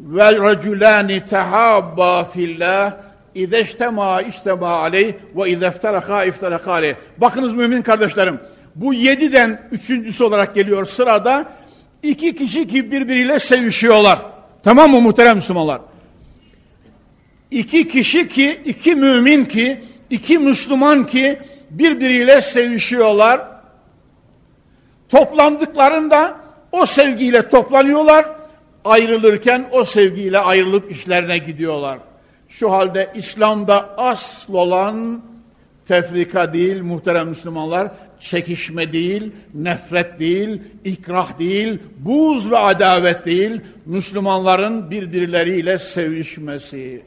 ve 0.00 0.38
raculani 0.38 1.26
tehabba 1.26 2.24
fillah 2.24 2.92
İzeştema 3.34 4.22
iştema 4.22 4.68
aleyh 4.68 5.14
ve 5.36 5.50
izefteraka 5.50 6.24
ifteraka 6.24 6.72
aleyh. 6.72 6.94
Bakınız 7.18 7.54
mümin 7.54 7.82
kardeşlerim. 7.82 8.40
Bu 8.74 8.94
yediden 8.94 9.68
üçüncüsü 9.72 10.24
olarak 10.24 10.54
geliyor 10.54 10.84
sırada. 10.84 11.46
İki 12.04 12.36
kişi 12.36 12.68
ki 12.68 12.90
birbiriyle 12.90 13.38
sevişiyorlar. 13.38 14.18
Tamam 14.62 14.90
mı 14.90 15.00
muhterem 15.00 15.36
Müslümanlar? 15.36 15.80
İki 17.50 17.88
kişi 17.88 18.28
ki, 18.28 18.60
iki 18.64 18.94
mümin 18.94 19.44
ki, 19.44 19.84
iki 20.10 20.38
Müslüman 20.38 21.06
ki 21.06 21.38
birbiriyle 21.70 22.40
sevişiyorlar. 22.40 23.40
Toplandıklarında 25.08 26.36
o 26.72 26.86
sevgiyle 26.86 27.48
toplanıyorlar. 27.48 28.26
Ayrılırken 28.84 29.68
o 29.72 29.84
sevgiyle 29.84 30.38
ayrılıp 30.38 30.90
işlerine 30.90 31.38
gidiyorlar. 31.38 31.98
Şu 32.48 32.72
halde 32.72 33.12
İslam'da 33.14 33.98
asıl 33.98 34.54
olan 34.54 35.22
tefrika 35.86 36.52
değil 36.52 36.82
muhterem 36.82 37.28
Müslümanlar, 37.28 37.88
çekişme 38.24 38.92
değil, 38.92 39.32
nefret 39.54 40.18
değil, 40.18 40.62
ikrah 40.84 41.38
değil, 41.38 41.78
buz 41.98 42.50
ve 42.50 42.58
adavet 42.58 43.24
değil, 43.24 43.60
Müslümanların 43.86 44.90
birbirleriyle 44.90 45.78
sevişmesi. 45.78 47.02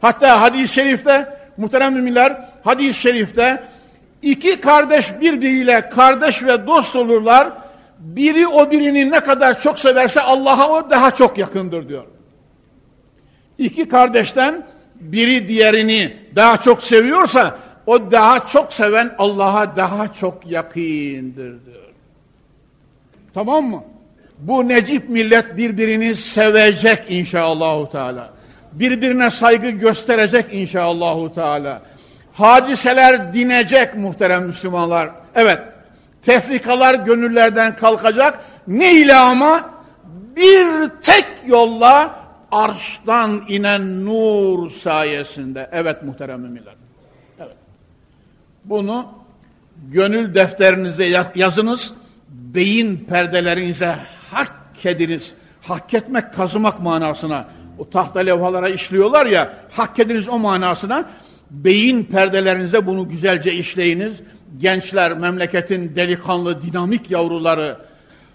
Hatta 0.00 0.40
hadis-i 0.40 0.74
şerifte, 0.74 1.28
muhterem 1.56 1.94
müminler, 1.94 2.48
hadis-i 2.64 3.00
şerifte 3.00 3.62
iki 4.22 4.60
kardeş 4.60 5.20
birbiriyle 5.20 5.88
kardeş 5.88 6.42
ve 6.42 6.66
dost 6.66 6.96
olurlar, 6.96 7.48
biri 7.98 8.46
o 8.46 8.70
birini 8.70 9.10
ne 9.10 9.20
kadar 9.20 9.62
çok 9.62 9.78
severse 9.78 10.20
Allah'a 10.20 10.70
o 10.70 10.90
daha 10.90 11.10
çok 11.10 11.38
yakındır 11.38 11.88
diyor. 11.88 12.04
İki 13.58 13.88
kardeşten 13.88 14.66
biri 15.00 15.48
diğerini 15.48 16.16
daha 16.36 16.56
çok 16.56 16.82
seviyorsa 16.82 17.58
o 17.88 18.10
daha 18.10 18.46
çok 18.46 18.72
seven 18.72 19.14
Allah'a 19.18 19.76
daha 19.76 20.12
çok 20.12 20.46
yakındır 20.46 21.64
diyor. 21.66 21.88
Tamam 23.34 23.64
mı? 23.64 23.84
Bu 24.38 24.68
necip 24.68 25.08
millet 25.08 25.56
birbirini 25.56 26.14
sevecek 26.14 27.04
inşallahü 27.08 27.90
teala. 27.90 28.30
Birbirine 28.72 29.30
saygı 29.30 29.70
gösterecek 29.70 30.46
inşallahü 30.52 31.34
teala. 31.34 31.82
Hadiseler 32.32 33.32
dinecek 33.32 33.94
muhterem 33.94 34.46
Müslümanlar. 34.46 35.10
Evet, 35.34 35.60
tefrikalar 36.22 36.94
gönüllerden 36.94 37.76
kalkacak. 37.76 38.38
Ne 38.66 38.94
ile 38.94 39.14
ama? 39.14 39.70
Bir 40.36 40.88
tek 41.02 41.26
yolla 41.46 42.14
arştan 42.52 43.44
inen 43.48 44.06
nur 44.06 44.70
sayesinde. 44.70 45.68
Evet 45.72 46.02
muhterem 46.02 46.40
müminler. 46.40 46.77
Bunu 48.68 49.06
gönül 49.92 50.34
defterinize 50.34 51.24
yazınız. 51.34 51.92
Beyin 52.28 52.96
perdelerinize 52.96 53.96
hak 54.30 54.52
ediniz. 54.84 55.34
Hak 55.62 55.94
etmek 55.94 56.34
kazımak 56.34 56.82
manasına. 56.82 57.48
O 57.78 57.90
tahta 57.90 58.20
levhalara 58.20 58.68
işliyorlar 58.68 59.26
ya 59.26 59.52
hak 59.70 59.98
ediniz 59.98 60.28
o 60.28 60.38
manasına. 60.38 61.04
Beyin 61.50 62.04
perdelerinize 62.04 62.86
bunu 62.86 63.08
güzelce 63.08 63.52
işleyiniz. 63.52 64.20
Gençler, 64.58 65.12
memleketin 65.12 65.96
delikanlı, 65.96 66.62
dinamik 66.62 67.10
yavruları. 67.10 67.76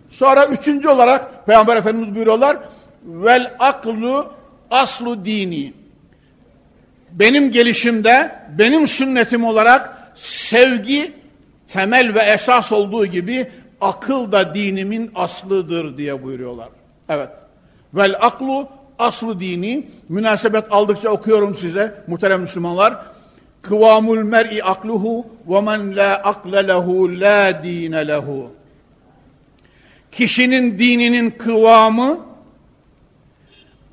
Sonra 0.10 0.46
üçüncü 0.46 0.88
olarak 0.88 1.46
Peygamber 1.46 1.76
Efendimiz 1.76 2.16
buyuruyorlar 2.16 2.58
vel 3.06 3.54
aklu 3.60 4.32
aslu 4.72 5.26
dini. 5.26 5.74
Benim 7.12 7.52
gelişimde, 7.52 8.36
benim 8.58 8.88
sünnetim 8.88 9.46
olarak 9.46 10.03
sevgi 10.16 11.14
temel 11.68 12.16
ve 12.16 12.20
esas 12.20 12.72
olduğu 12.72 13.06
gibi 13.06 13.48
akıl 13.82 14.32
da 14.32 14.56
dinimin 14.56 15.12
aslıdır 15.16 15.98
diye 15.98 16.24
buyuruyorlar. 16.24 16.70
Evet. 17.10 17.30
Vel 17.94 18.16
aklu 18.20 18.68
aslu 19.00 19.40
dini. 19.40 19.88
Münasebet 20.10 20.66
aldıkça 20.72 21.10
okuyorum 21.10 21.56
size 21.56 22.04
muhterem 22.08 22.42
Müslümanlar. 22.42 22.98
Kıvamul 23.62 24.24
mer'i 24.24 24.64
akluhu 24.64 25.26
ve 25.48 25.62
men 25.62 25.96
la 25.96 26.16
akle 26.16 26.68
lehu 26.68 27.20
la 27.20 27.64
dine 27.64 28.08
lehu. 28.08 28.52
Kişinin 30.12 30.78
dininin 30.78 31.32
kıvamı 31.32 32.20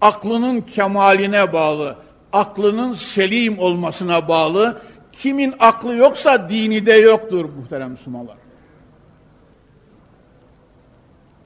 aklının 0.00 0.60
kemaline 0.60 1.52
bağlı, 1.52 1.96
aklının 2.32 2.92
selim 2.92 3.58
olmasına 3.58 4.28
bağlı. 4.28 4.80
Kimin 5.20 5.54
aklı 5.58 5.94
yoksa 5.94 6.48
dini 6.48 6.86
de 6.86 6.92
yoktur 6.92 7.44
muhterem 7.44 7.90
Müslümanlar. 7.90 8.36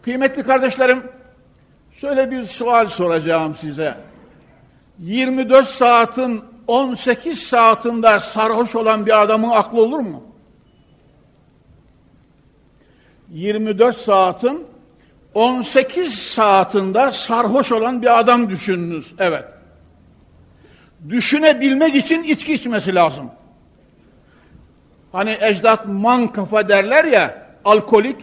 Kıymetli 0.02 0.42
kardeşlerim, 0.42 1.02
şöyle 1.92 2.30
bir 2.30 2.42
sual 2.42 2.87
soracağım 2.87 3.54
size. 3.54 3.96
24 4.98 5.68
saatin 5.68 6.44
18 6.66 7.42
saatinde 7.42 8.20
sarhoş 8.20 8.74
olan 8.74 9.06
bir 9.06 9.22
adamın 9.22 9.50
aklı 9.50 9.82
olur 9.82 9.98
mu? 9.98 10.22
24 13.30 13.96
saatin 13.96 14.66
18 15.34 16.14
saatinde 16.14 17.12
sarhoş 17.12 17.72
olan 17.72 18.02
bir 18.02 18.18
adam 18.18 18.50
düşününüz. 18.50 19.14
Evet. 19.18 19.44
Düşünebilmek 21.08 21.94
için 21.94 22.22
içki 22.22 22.54
içmesi 22.54 22.94
lazım. 22.94 23.30
Hani 25.14 25.38
ecdat 25.40 25.87
man 25.88 26.29
kafa 26.29 26.68
derler 26.68 27.05
ya, 27.05 27.35
alkolik, 27.64 28.16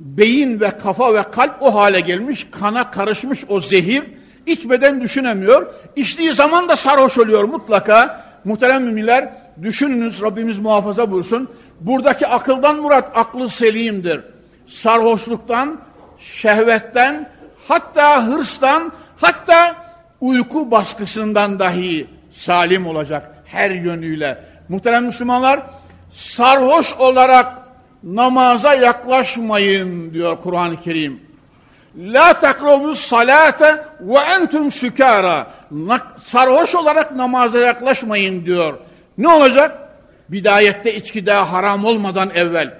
beyin 0.00 0.60
ve 0.60 0.70
kafa 0.70 1.14
ve 1.14 1.22
kalp 1.22 1.62
o 1.62 1.74
hale 1.74 2.00
gelmiş, 2.00 2.46
kana 2.50 2.90
karışmış 2.90 3.40
o 3.48 3.60
zehir, 3.60 4.02
içmeden 4.46 5.00
düşünemiyor. 5.00 5.72
İçtiği 5.96 6.34
zaman 6.34 6.68
da 6.68 6.76
sarhoş 6.76 7.18
oluyor 7.18 7.44
mutlaka. 7.44 8.24
Muhterem 8.44 8.84
müminler, 8.84 9.32
düşününüz, 9.62 10.22
Rabbimiz 10.22 10.58
muhafaza 10.58 11.10
buyursun. 11.10 11.48
Buradaki 11.80 12.26
akıldan 12.26 12.76
murat 12.76 13.10
aklı 13.14 13.48
selimdir. 13.48 14.20
Sarhoşluktan, 14.66 15.80
şehvetten, 16.18 17.28
hatta 17.68 18.26
hırstan, 18.26 18.92
hatta 19.16 19.76
uyku 20.20 20.70
baskısından 20.70 21.58
dahi 21.58 22.06
salim 22.30 22.86
olacak 22.86 23.34
her 23.44 23.70
yönüyle. 23.70 24.38
Muhterem 24.68 25.04
Müslümanlar, 25.04 25.60
sarhoş 26.12 26.94
olarak 26.94 27.46
namaza 28.02 28.74
yaklaşmayın 28.74 30.14
diyor 30.14 30.38
Kur'an-ı 30.42 30.80
Kerim. 30.80 31.20
La 31.96 32.32
takrobus 32.32 33.00
salate 33.00 33.84
ve 34.00 34.18
entum 34.18 34.70
sükara. 34.70 35.46
Sarhoş 36.24 36.74
olarak 36.74 37.16
namaza 37.16 37.58
yaklaşmayın 37.58 38.46
diyor. 38.46 38.78
Ne 39.18 39.28
olacak? 39.28 39.78
Bidayette 40.28 40.94
içki 40.94 41.26
daha 41.26 41.52
haram 41.52 41.84
olmadan 41.84 42.30
evvel 42.34 42.74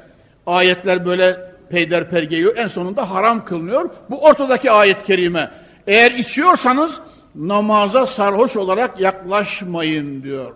ayetler 0.47 1.07
böyle 1.07 1.41
peyderper 1.71 2.23
geliyor. 2.23 2.57
En 2.57 2.69
sonunda 2.69 3.11
haram 3.11 3.45
kılınıyor. 3.45 3.91
Bu 4.11 4.25
ortadaki 4.25 4.71
ayet-i 4.71 5.05
kerime. 5.05 5.51
Eğer 5.87 6.11
içiyorsanız 6.11 7.01
namaza 7.35 8.07
sarhoş 8.07 8.57
olarak 8.57 9.01
yaklaşmayın 9.01 10.23
diyor. 10.23 10.53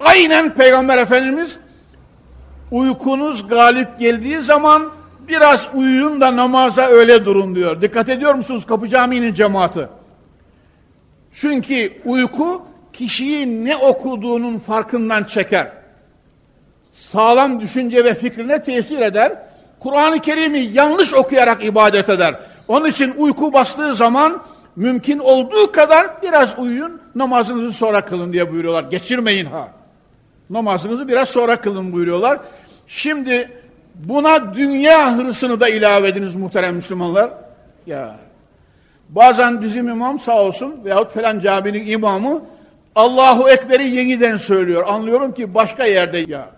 Aynen 0.00 0.54
Peygamber 0.54 0.98
Efendimiz 0.98 1.58
uykunuz 2.72 3.48
galip 3.48 3.98
geldiği 3.98 4.40
zaman 4.40 4.82
biraz 5.28 5.68
uyuyun 5.74 6.20
da 6.20 6.36
namaza 6.36 6.86
öyle 6.86 7.24
durun 7.24 7.54
diyor. 7.54 7.82
Dikkat 7.82 8.08
ediyor 8.08 8.34
musunuz 8.34 8.66
Kapı 8.66 8.88
Camii'nin 8.88 9.34
cemaati? 9.34 9.88
Çünkü 11.32 11.92
uyku 12.04 12.62
kişiyi 12.92 13.64
ne 13.64 13.76
okuduğunun 13.76 14.58
farkından 14.58 15.24
çeker. 15.24 15.68
Sağlam 16.92 17.60
düşünce 17.60 18.04
ve 18.04 18.14
fikrine 18.14 18.62
tesir 18.62 19.00
eder. 19.00 19.32
Kur'an-ı 19.80 20.20
Kerim'i 20.20 20.58
yanlış 20.58 21.14
okuyarak 21.14 21.64
ibadet 21.64 22.08
eder. 22.08 22.34
Onun 22.68 22.86
için 22.86 23.14
uyku 23.16 23.52
bastığı 23.52 23.94
zaman 23.94 24.42
mümkün 24.76 25.18
olduğu 25.18 25.72
kadar 25.72 26.22
biraz 26.22 26.58
uyuyun, 26.58 27.00
namazınızı 27.14 27.72
sonra 27.72 28.04
kılın 28.04 28.32
diye 28.32 28.52
buyuruyorlar. 28.52 28.84
Geçirmeyin 28.84 29.46
ha. 29.46 29.68
Namazınızı 30.50 31.08
biraz 31.08 31.28
sonra 31.28 31.56
kılın 31.60 31.92
buyuruyorlar. 31.92 32.38
Şimdi 32.94 33.50
buna 33.94 34.54
dünya 34.54 35.16
hırsını 35.16 35.60
da 35.60 35.68
ilave 35.68 36.08
ediniz 36.08 36.34
muhterem 36.34 36.74
Müslümanlar. 36.74 37.30
Ya 37.86 38.16
bazen 39.08 39.62
bizim 39.62 39.88
imam 39.88 40.18
sağ 40.18 40.42
olsun 40.42 40.80
veyahut 40.84 41.10
falan 41.10 41.38
caminin 41.38 41.86
imamı 41.86 42.42
Allahu 42.94 43.48
Ekber'i 43.48 43.88
yeniden 43.88 44.36
söylüyor. 44.36 44.84
Anlıyorum 44.86 45.34
ki 45.34 45.54
başka 45.54 45.84
yerde 45.84 46.18
ya. 46.18 46.50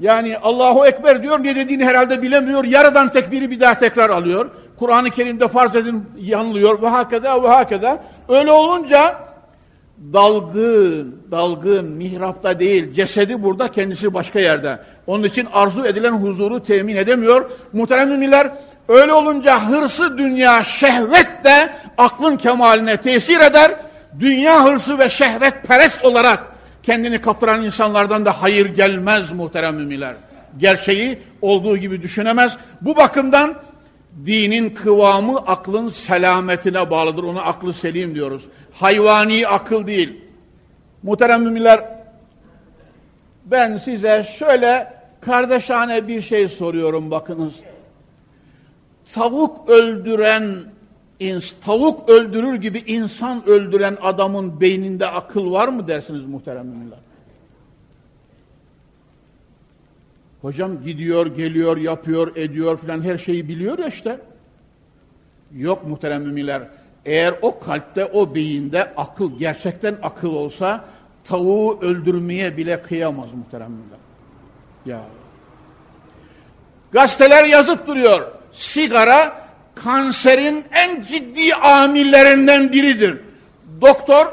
Yani 0.00 0.38
Allahu 0.38 0.86
Ekber 0.86 1.22
diyor 1.22 1.44
ne 1.44 1.56
dediğini 1.56 1.84
herhalde 1.84 2.22
bilemiyor. 2.22 2.64
Yarıdan 2.64 3.10
tekbiri 3.10 3.50
bir 3.50 3.60
daha 3.60 3.78
tekrar 3.78 4.10
alıyor. 4.10 4.50
Kur'an-ı 4.78 5.10
Kerim'de 5.10 5.48
farz 5.48 5.76
edin 5.76 6.04
yanılıyor 6.18 6.82
ve 6.82 6.88
hakeda 6.88 7.42
ve 7.42 7.48
hakeda. 7.48 8.02
Öyle 8.28 8.52
olunca 8.52 9.26
dalgın, 10.12 11.22
dalgın, 11.30 11.84
mihrapta 11.84 12.58
değil, 12.58 12.92
cesedi 12.92 13.42
burada, 13.42 13.68
kendisi 13.68 14.14
başka 14.14 14.40
yerde. 14.40 14.78
Onun 15.06 15.24
için 15.24 15.48
arzu 15.52 15.86
edilen 15.86 16.12
huzuru 16.12 16.62
temin 16.62 16.96
edemiyor. 16.96 17.50
Muhterem 17.72 18.08
müminler, 18.08 18.50
öyle 18.88 19.12
olunca 19.12 19.68
hırsı 19.68 20.18
dünya, 20.18 20.64
şehvet 20.64 21.44
de 21.44 21.72
aklın 21.98 22.36
kemaline 22.36 22.96
tesir 22.96 23.40
eder. 23.40 23.72
Dünya 24.20 24.64
hırsı 24.64 24.98
ve 24.98 25.10
şehvet 25.10 25.62
perest 25.62 26.04
olarak 26.04 26.42
kendini 26.82 27.20
kaptıran 27.20 27.62
insanlardan 27.62 28.26
da 28.26 28.42
hayır 28.42 28.66
gelmez 28.66 29.32
muhterem 29.32 29.76
müminler. 29.76 30.14
Gerçeği 30.58 31.18
olduğu 31.42 31.76
gibi 31.76 32.02
düşünemez. 32.02 32.56
Bu 32.80 32.96
bakımdan 32.96 33.54
dinin 34.26 34.70
kıvamı 34.70 35.38
aklın 35.38 35.88
selametine 35.88 36.90
bağlıdır. 36.90 37.22
Ona 37.22 37.42
aklı 37.42 37.72
selim 37.72 38.14
diyoruz. 38.14 38.42
Hayvani 38.72 39.48
akıl 39.48 39.86
değil. 39.86 40.20
Muhterem 41.02 41.42
müminler 41.42 41.80
ben 43.44 43.76
size 43.76 44.26
şöyle 44.38 44.95
kardeşane 45.26 46.08
bir 46.08 46.20
şey 46.20 46.48
soruyorum 46.48 47.10
bakınız. 47.10 47.54
Tavuk 49.14 49.70
öldüren 49.70 50.64
tavuk 51.60 52.08
öldürür 52.08 52.54
gibi 52.54 52.78
insan 52.86 53.48
öldüren 53.48 53.96
adamın 54.02 54.60
beyninde 54.60 55.06
akıl 55.06 55.52
var 55.52 55.68
mı 55.68 55.88
dersiniz 55.88 56.24
muhterem 56.24 56.66
müminler? 56.66 56.98
Hocam 60.42 60.82
gidiyor, 60.82 61.26
geliyor, 61.26 61.76
yapıyor, 61.76 62.36
ediyor 62.36 62.78
filan 62.78 63.02
her 63.02 63.18
şeyi 63.18 63.48
biliyor 63.48 63.78
ya 63.78 63.88
işte. 63.88 64.20
Yok 65.56 65.86
muhterem 65.88 66.22
müminler. 66.22 66.68
Eğer 67.04 67.34
o 67.42 67.58
kalpte, 67.58 68.04
o 68.04 68.34
beyinde 68.34 68.94
akıl, 68.96 69.38
gerçekten 69.38 69.98
akıl 70.02 70.32
olsa 70.32 70.84
tavuğu 71.24 71.80
öldürmeye 71.80 72.56
bile 72.56 72.82
kıyamaz 72.82 73.34
muhterem 73.34 73.70
müminler. 73.70 74.05
Ya. 74.86 75.00
Gazeteler 76.92 77.44
yazıp 77.44 77.86
duruyor. 77.86 78.26
Sigara 78.52 79.46
kanserin 79.74 80.64
en 80.72 81.02
ciddi 81.02 81.54
amillerinden 81.54 82.72
biridir. 82.72 83.18
Doktor 83.80 84.26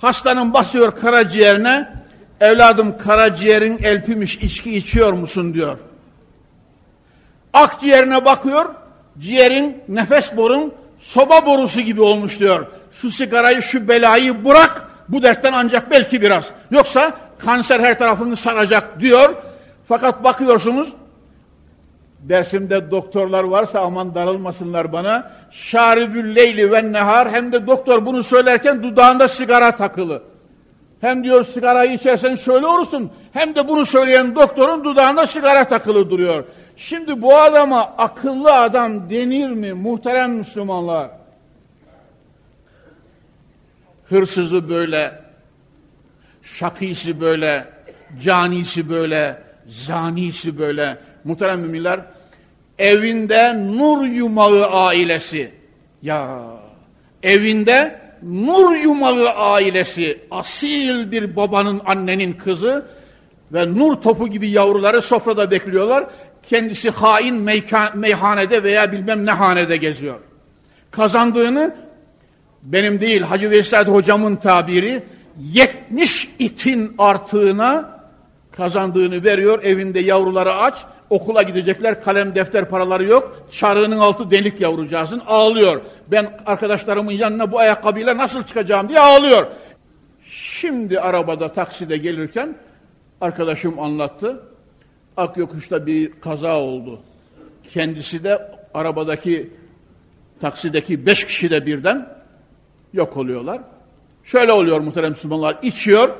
hastanın 0.00 0.54
basıyor 0.54 0.96
karaciğerine 0.96 1.92
evladım 2.40 2.98
karaciğerin 2.98 3.78
elpimiş 3.82 4.36
içki 4.36 4.76
içiyor 4.76 5.12
musun 5.12 5.54
diyor. 5.54 5.78
Akciğerine 7.52 8.24
bakıyor 8.24 8.74
ciğerin 9.18 9.82
nefes 9.88 10.36
borun 10.36 10.74
soba 10.98 11.46
borusu 11.46 11.80
gibi 11.80 12.02
olmuş 12.02 12.40
diyor. 12.40 12.66
Şu 12.92 13.10
sigarayı 13.10 13.62
şu 13.62 13.88
belayı 13.88 14.44
bırak 14.44 14.88
bu 15.08 15.22
dertten 15.22 15.52
ancak 15.52 15.90
belki 15.90 16.22
biraz. 16.22 16.50
Yoksa 16.70 17.12
kanser 17.38 17.80
her 17.80 17.98
tarafını 17.98 18.36
saracak 18.36 19.00
diyor. 19.00 19.34
Fakat 19.88 20.24
bakıyorsunuz 20.24 20.92
dersimde 22.20 22.90
doktorlar 22.90 23.44
varsa 23.44 23.80
aman 23.80 24.14
darılmasınlar 24.14 24.92
bana. 24.92 25.30
Şaribül 25.50 26.36
leyli 26.36 26.72
ve 26.72 26.92
nehar 26.92 27.30
hem 27.30 27.52
de 27.52 27.66
doktor 27.66 28.06
bunu 28.06 28.22
söylerken 28.22 28.82
dudağında 28.82 29.28
sigara 29.28 29.76
takılı. 29.76 30.22
Hem 31.00 31.24
diyor 31.24 31.44
sigarayı 31.44 31.92
içersen 31.92 32.34
şöyle 32.34 32.66
olursun 32.66 33.10
hem 33.32 33.54
de 33.54 33.68
bunu 33.68 33.86
söyleyen 33.86 34.34
doktorun 34.34 34.84
dudağında 34.84 35.26
sigara 35.26 35.68
takılı 35.68 36.10
duruyor. 36.10 36.44
Şimdi 36.76 37.22
bu 37.22 37.36
adama 37.36 37.82
akıllı 37.82 38.54
adam 38.54 39.10
denir 39.10 39.50
mi 39.50 39.72
muhterem 39.72 40.32
Müslümanlar? 40.32 41.10
Hırsızı 44.08 44.68
böyle, 44.68 45.20
şakisi 46.42 47.20
böyle, 47.20 47.64
canisi 48.22 48.90
böyle, 48.90 49.45
zanisi 49.68 50.58
böyle. 50.58 50.98
Muhterem 51.24 51.60
müminler, 51.60 52.00
evinde 52.78 53.54
nur 53.54 54.06
yumağı 54.06 54.66
ailesi. 54.66 55.50
Ya 56.02 56.40
evinde 57.22 58.00
nur 58.22 58.76
yumağı 58.76 59.28
ailesi, 59.28 60.18
asil 60.30 61.10
bir 61.10 61.36
babanın, 61.36 61.80
annenin 61.86 62.32
kızı 62.32 62.86
ve 63.52 63.74
nur 63.74 63.94
topu 63.94 64.28
gibi 64.28 64.50
yavruları 64.50 65.02
sofrada 65.02 65.50
bekliyorlar. 65.50 66.04
Kendisi 66.42 66.90
hain 66.90 67.34
meyhanede 67.94 68.62
veya 68.62 68.92
bilmem 68.92 69.26
ne 69.26 69.30
hanede 69.30 69.76
geziyor. 69.76 70.20
Kazandığını 70.90 71.74
benim 72.62 73.00
değil 73.00 73.22
Hacı 73.22 73.50
Veysel 73.50 73.86
hocamın 73.86 74.36
tabiri 74.36 75.02
70 75.40 76.28
itin 76.38 76.94
artığına 76.98 77.95
kazandığını 78.56 79.24
veriyor. 79.24 79.62
Evinde 79.62 80.00
yavruları 80.00 80.54
aç 80.54 80.86
Okula 81.10 81.42
gidecekler 81.42 82.02
kalem 82.02 82.34
defter 82.34 82.68
paraları 82.70 83.04
yok. 83.04 83.46
Çarığının 83.50 83.98
altı 83.98 84.30
delik 84.30 84.60
yavrucağızın 84.60 85.22
ağlıyor. 85.26 85.80
Ben 86.08 86.40
arkadaşlarımın 86.46 87.12
yanına 87.12 87.52
bu 87.52 87.58
ayakkabıyla 87.58 88.16
nasıl 88.16 88.44
çıkacağım 88.44 88.88
diye 88.88 89.00
ağlıyor. 89.00 89.46
Şimdi 90.28 91.00
arabada 91.00 91.52
takside 91.52 91.96
gelirken 91.96 92.56
arkadaşım 93.20 93.78
anlattı. 93.78 94.42
Akyokuş'ta 95.16 95.86
bir 95.86 96.12
kaza 96.20 96.60
oldu. 96.60 97.00
Kendisi 97.72 98.24
de 98.24 98.52
arabadaki 98.74 99.50
taksideki 100.40 101.06
beş 101.06 101.26
kişi 101.26 101.50
de 101.50 101.66
birden 101.66 102.08
yok 102.92 103.16
oluyorlar. 103.16 103.60
Şöyle 104.24 104.52
oluyor 104.52 104.80
muhterem 104.80 105.10
Müslümanlar. 105.10 105.58
içiyor, 105.62 106.10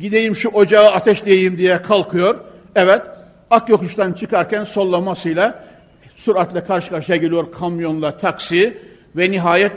gideyim 0.00 0.36
şu 0.36 0.48
ocağı 0.48 0.90
ateşleyeyim 0.90 1.58
diye 1.58 1.82
kalkıyor. 1.82 2.38
Evet, 2.74 3.02
Ak 3.50 3.68
yokuştan 3.68 4.12
çıkarken 4.12 4.64
sollamasıyla 4.64 5.64
süratle 6.16 6.64
karşı 6.64 6.90
karşıya 6.90 7.18
geliyor 7.18 7.52
kamyonla 7.52 8.16
taksi 8.16 8.78
ve 9.16 9.30
nihayet 9.30 9.72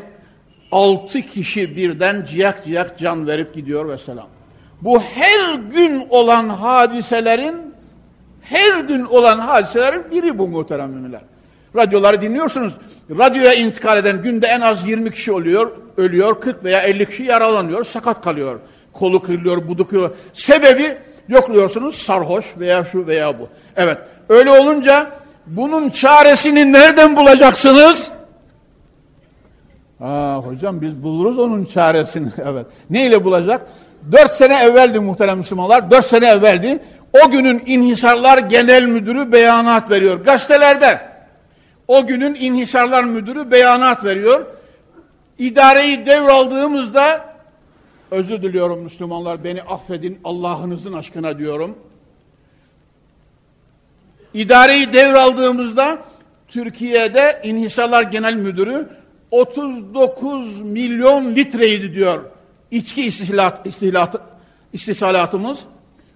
altı 0.71 1.21
kişi 1.21 1.76
birden 1.76 2.26
ciyak 2.26 2.65
ciyak 2.65 2.97
can 2.97 3.28
verip 3.28 3.53
gidiyor 3.53 3.89
ve 3.89 3.97
selam. 3.97 4.28
Bu 4.82 5.01
her 5.01 5.55
gün 5.55 6.07
olan 6.09 6.49
hadiselerin 6.49 7.74
her 8.41 8.80
gün 8.80 9.05
olan 9.05 9.39
hadiselerin 9.39 10.11
biri 10.11 10.38
bu 10.38 10.47
muhterem 10.47 10.89
müminler. 10.89 11.21
Radyoları 11.76 12.21
dinliyorsunuz. 12.21 12.74
Radyoya 13.09 13.53
intikal 13.53 13.97
eden 13.97 14.21
günde 14.21 14.47
en 14.47 14.61
az 14.61 14.88
20 14.88 15.11
kişi 15.11 15.32
oluyor, 15.32 15.71
ölüyor, 15.97 16.41
40 16.41 16.63
veya 16.63 16.82
50 16.82 17.05
kişi 17.05 17.24
yaralanıyor, 17.24 17.84
sakat 17.84 18.21
kalıyor. 18.21 18.59
Kolu 18.93 19.21
kırılıyor, 19.21 19.67
budu 19.67 19.87
kırılıyor. 19.87 20.15
Sebebi 20.33 20.97
yokluyorsunuz 21.27 21.95
sarhoş 21.95 22.45
veya 22.57 22.85
şu 22.85 23.07
veya 23.07 23.39
bu. 23.39 23.47
Evet 23.75 23.97
öyle 24.29 24.49
olunca 24.49 25.11
bunun 25.47 25.89
çaresini 25.89 26.73
nereden 26.73 27.15
bulacaksınız? 27.15 28.11
Aa, 29.99 30.37
hocam 30.37 30.81
biz 30.81 31.03
buluruz 31.03 31.39
onun 31.39 31.65
çaresini. 31.65 32.29
evet. 32.45 32.65
Neyle 32.89 33.23
bulacak? 33.23 33.61
Dört 34.11 34.33
sene 34.33 34.63
evveldi 34.63 34.99
muhterem 34.99 35.37
Müslümanlar. 35.37 35.91
Dört 35.91 36.05
sene 36.05 36.27
evveldi. 36.27 36.79
O 37.25 37.29
günün 37.31 37.63
İnhisarlar 37.65 38.37
Genel 38.37 38.83
Müdürü 38.85 39.31
beyanat 39.31 39.91
veriyor. 39.91 40.25
Gazetelerde. 40.25 41.01
O 41.87 42.07
günün 42.07 42.35
İnhisarlar 42.35 43.03
Müdürü 43.03 43.51
beyanat 43.51 44.05
veriyor. 44.05 44.45
İdareyi 45.39 46.05
devraldığımızda 46.05 47.32
özür 48.14 48.41
diliyorum 48.41 48.84
Müslümanlar 48.84 49.43
beni 49.43 49.61
affedin 49.61 50.20
Allah'ınızın 50.24 50.93
aşkına 50.93 51.39
diyorum. 51.39 51.78
İdareyi 54.34 54.93
devraldığımızda 54.93 56.03
Türkiye'de 56.47 57.41
İnhisarlar 57.43 58.03
Genel 58.03 58.34
Müdürü 58.34 58.89
39 59.32 60.61
milyon 60.61 61.36
litreydi 61.36 61.95
diyor 61.95 62.24
içki 62.72 63.05
istihlat, 63.05 63.68
istihlat, 63.68 64.16
istihsalatımız. 64.74 65.59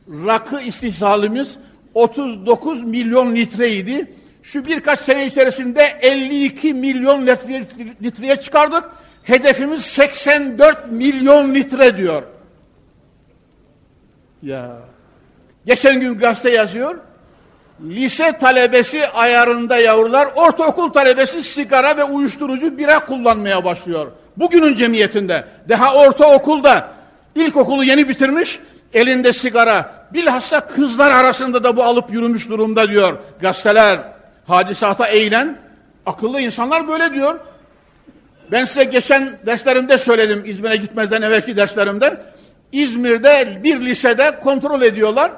Rakı 0.10 0.62
istihsalimiz 0.62 1.56
39 1.94 2.84
milyon 2.84 3.36
litreydi. 3.36 4.12
Şu 4.44 4.66
birkaç 4.66 5.00
sene 5.00 5.26
içerisinde 5.26 5.82
52 6.02 6.74
milyon 6.74 7.28
litre, 7.28 7.68
litreye 8.02 8.36
çıkardık. 8.36 8.84
Hedefimiz 9.28 9.86
84 9.86 10.92
milyon 10.92 11.54
litre 11.54 11.98
diyor. 11.98 12.24
Ya. 14.44 14.78
Geçen 15.66 16.00
gün 16.00 16.18
gazete 16.18 16.52
yazıyor 16.52 16.96
lise 17.82 18.32
talebesi 18.32 19.08
ayarında 19.08 19.78
yavrular, 19.78 20.28
ortaokul 20.36 20.90
talebesi 20.90 21.44
sigara 21.44 21.98
ve 21.98 22.04
uyuşturucu 22.04 22.78
bira 22.78 23.00
kullanmaya 23.00 23.66
başlıyor. 23.66 24.12
Bugünün 24.38 24.76
cemiyetinde, 24.76 25.46
daha 25.70 25.96
ortaokulda, 25.96 26.88
ilkokulu 27.36 27.84
yeni 27.84 28.10
bitirmiş, 28.10 28.60
elinde 28.94 29.34
sigara, 29.34 30.08
bilhassa 30.14 30.60
kızlar 30.60 31.12
arasında 31.12 31.64
da 31.64 31.78
bu 31.78 31.84
alıp 31.84 32.14
yürümüş 32.14 32.50
durumda 32.50 32.90
diyor 32.90 33.18
gazeteler. 33.42 34.00
Hadisata 34.48 35.08
eğilen, 35.08 35.58
akıllı 36.06 36.42
insanlar 36.42 36.88
böyle 36.88 37.14
diyor. 37.14 37.40
Ben 38.52 38.66
size 38.66 38.84
geçen 38.84 39.38
derslerimde 39.46 39.98
söyledim, 39.98 40.44
İzmir'e 40.46 40.76
gitmezden 40.76 41.22
evvelki 41.22 41.58
derslerimde. 41.58 42.22
İzmir'de 42.72 43.60
bir 43.64 43.82
lisede 43.82 44.40
kontrol 44.40 44.82
ediyorlar. 44.82 45.32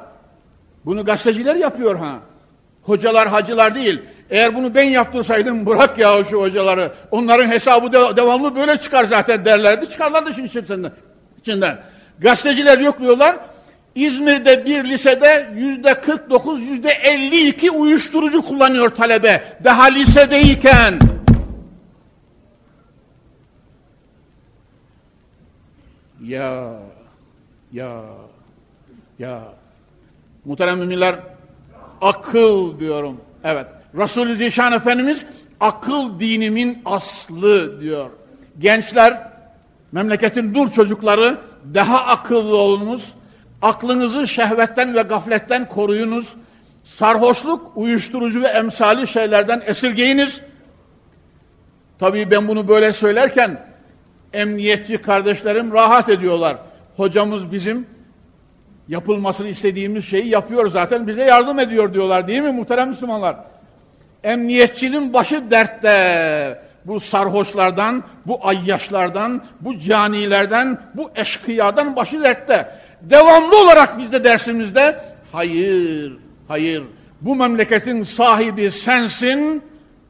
Bunu 0.86 1.06
gazeteciler 1.06 1.56
yapıyor 1.56 1.96
ha. 1.96 2.20
Hocalar, 2.82 3.28
hacılar 3.28 3.76
değil. 3.76 4.02
Eğer 4.30 4.56
bunu 4.56 4.76
ben 4.76 4.84
yaptırsaydım 4.84 5.66
bırak 5.66 5.98
ya 5.98 6.24
şu 6.24 6.42
hocaları. 6.42 6.92
Onların 7.12 7.48
hesabı 7.48 7.94
de, 7.94 8.18
devamlı 8.18 8.56
böyle 8.56 8.78
çıkar 8.78 9.06
zaten 9.06 9.46
derlerdi. 9.46 9.90
Çıkarlardı 9.90 10.34
şimdi 10.34 10.48
içinden. 10.48 10.92
içinden. 11.40 11.80
Gazeteciler 12.20 12.78
yokluyorlar. 12.80 13.36
İzmir'de 13.96 14.66
bir 14.66 14.84
lisede 14.84 15.50
yüzde 15.56 15.94
49, 15.94 16.62
yüzde 16.62 16.90
52 16.90 17.72
uyuşturucu 17.72 18.42
kullanıyor 18.42 18.90
talebe. 18.90 19.44
Daha 19.64 19.84
lisedeyken. 19.84 21.00
Ya, 26.24 26.80
ya, 27.72 28.02
ya. 29.20 29.44
Muhterem 30.46 30.80
müminler, 30.80 31.16
akıl 32.02 32.80
diyorum. 32.80 33.22
Evet. 33.44 33.68
Resulü 33.98 34.36
Zişan 34.36 34.74
Efendimiz 34.74 35.26
akıl 35.60 36.20
dinimin 36.20 36.82
aslı 36.86 37.82
diyor. 37.82 38.10
Gençler, 38.60 39.32
memleketin 39.92 40.56
dur 40.56 40.72
çocukları 40.72 41.38
daha 41.74 42.06
akıllı 42.06 42.56
olunuz. 42.56 43.14
Aklınızı 43.62 44.28
şehvetten 44.28 44.96
ve 44.96 45.02
gafletten 45.02 45.70
koruyunuz. 45.70 46.34
Sarhoşluk, 46.84 47.72
uyuşturucu 47.76 48.42
ve 48.42 48.48
emsali 48.48 49.08
şeylerden 49.08 49.64
esirgeyiniz. 49.66 50.42
Tabii 52.00 52.32
ben 52.32 52.48
bunu 52.48 52.68
böyle 52.68 52.94
söylerken 52.94 53.69
emniyetçi 54.34 54.98
kardeşlerim 54.98 55.74
rahat 55.74 56.10
ediyorlar. 56.10 56.58
Hocamız 56.98 57.52
bizim 57.52 57.88
yapılmasını 58.88 59.48
istediğimiz 59.48 60.06
şeyi 60.06 60.28
yapıyor 60.28 60.68
zaten 60.70 61.08
bize 61.08 61.24
yardım 61.24 61.60
ediyor 61.60 61.94
diyorlar 61.94 62.28
değil 62.28 62.42
mi 62.42 62.52
muhterem 62.52 62.90
Müslümanlar? 62.90 63.36
Emniyetçinin 64.24 65.14
başı 65.14 65.52
dertte. 65.52 66.70
Bu 66.86 67.00
sarhoşlardan, 67.00 68.04
bu 68.26 68.48
ayyaşlardan, 68.48 69.44
bu 69.62 69.80
canilerden, 69.80 70.78
bu 70.96 71.12
eşkıyadan 71.16 71.96
başı 71.96 72.24
dertte. 72.24 72.70
Devamlı 73.02 73.62
olarak 73.62 74.00
biz 74.00 74.12
de 74.12 74.24
dersimizde 74.24 75.00
hayır, 75.32 76.18
hayır 76.48 76.84
bu 77.22 77.36
memleketin 77.36 78.04
sahibi 78.04 78.72
sensin, 78.72 79.64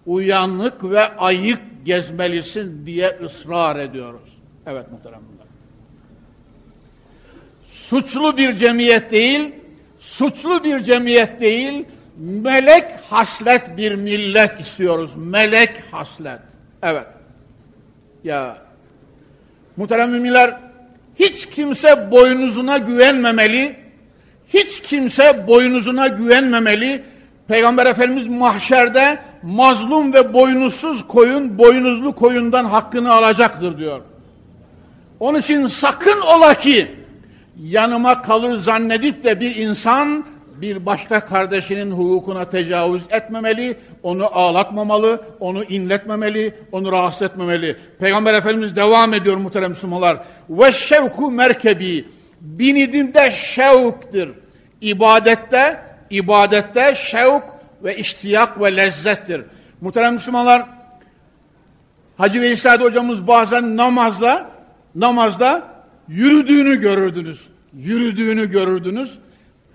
uyanık 0.05 0.84
ve 0.84 1.17
ayık 1.17 1.59
gezmelisin 1.89 2.85
diye 2.85 3.17
ısrar 3.23 3.75
ediyoruz. 3.75 4.37
Evet 4.65 4.91
muhterem 4.91 5.21
suçlu 7.67 8.37
bir 8.37 8.55
cemiyet 8.55 9.11
değil, 9.11 9.55
suçlu 9.99 10.63
bir 10.63 10.79
cemiyet 10.79 11.39
değil, 11.39 11.85
melek 12.17 12.91
haslet 13.09 13.77
bir 13.77 13.95
millet 13.95 14.59
istiyoruz. 14.59 15.15
Melek 15.15 15.83
haslet. 15.91 16.39
Evet. 16.83 17.07
Ya 18.23 18.57
muhterem 19.77 20.11
müminler 20.11 20.57
hiç 21.19 21.45
kimse 21.45 22.11
boynuzuna 22.11 22.77
güvenmemeli. 22.77 23.75
Hiç 24.53 24.81
kimse 24.81 25.47
boynuzuna 25.47 26.07
güvenmemeli. 26.07 27.03
Peygamber 27.47 27.85
Efendimiz 27.85 28.27
mahşerde 28.27 29.19
mazlum 29.43 30.13
ve 30.13 30.33
boynuzsuz 30.33 31.07
koyun, 31.07 31.57
boynuzlu 31.57 32.15
koyundan 32.15 32.65
hakkını 32.65 33.13
alacaktır 33.13 33.77
diyor. 33.77 34.01
Onun 35.19 35.39
için 35.39 35.67
sakın 35.67 36.21
ola 36.21 36.53
ki 36.53 36.91
yanıma 37.63 38.21
kalır 38.21 38.55
zannedip 38.55 39.23
de 39.23 39.39
bir 39.39 39.55
insan 39.55 40.25
bir 40.61 40.85
başka 40.85 41.19
kardeşinin 41.19 41.91
hukukuna 41.91 42.49
tecavüz 42.49 43.03
etmemeli, 43.09 43.77
onu 44.03 44.37
ağlatmamalı, 44.37 45.21
onu 45.39 45.63
inletmemeli, 45.63 46.53
onu 46.71 46.91
rahatsız 46.91 47.21
etmemeli. 47.21 47.77
Peygamber 47.99 48.33
Efendimiz 48.33 48.75
devam 48.75 49.13
ediyor 49.13 49.37
muhterem 49.37 49.69
Müslümanlar. 49.69 50.17
Ve 50.49 50.71
şevku 50.71 51.31
merkebi, 51.31 52.05
binidimde 52.41 53.31
şevktir. 53.31 54.29
İbadette, 54.81 55.79
ibadette 56.09 56.95
şevk 56.95 57.43
ve 57.84 57.97
iştiyak 57.97 58.61
ve 58.61 58.77
lezzettir. 58.77 59.41
Muhterem 59.82 60.13
Müslümanlar, 60.13 60.65
Hacı 62.17 62.41
Veysade 62.41 62.84
hocamız 62.84 63.27
bazen 63.27 63.77
namazla, 63.77 64.49
namazda 64.95 65.63
yürüdüğünü 66.07 66.75
görürdünüz. 66.75 67.49
Yürüdüğünü 67.73 68.51
görürdünüz. 68.51 69.17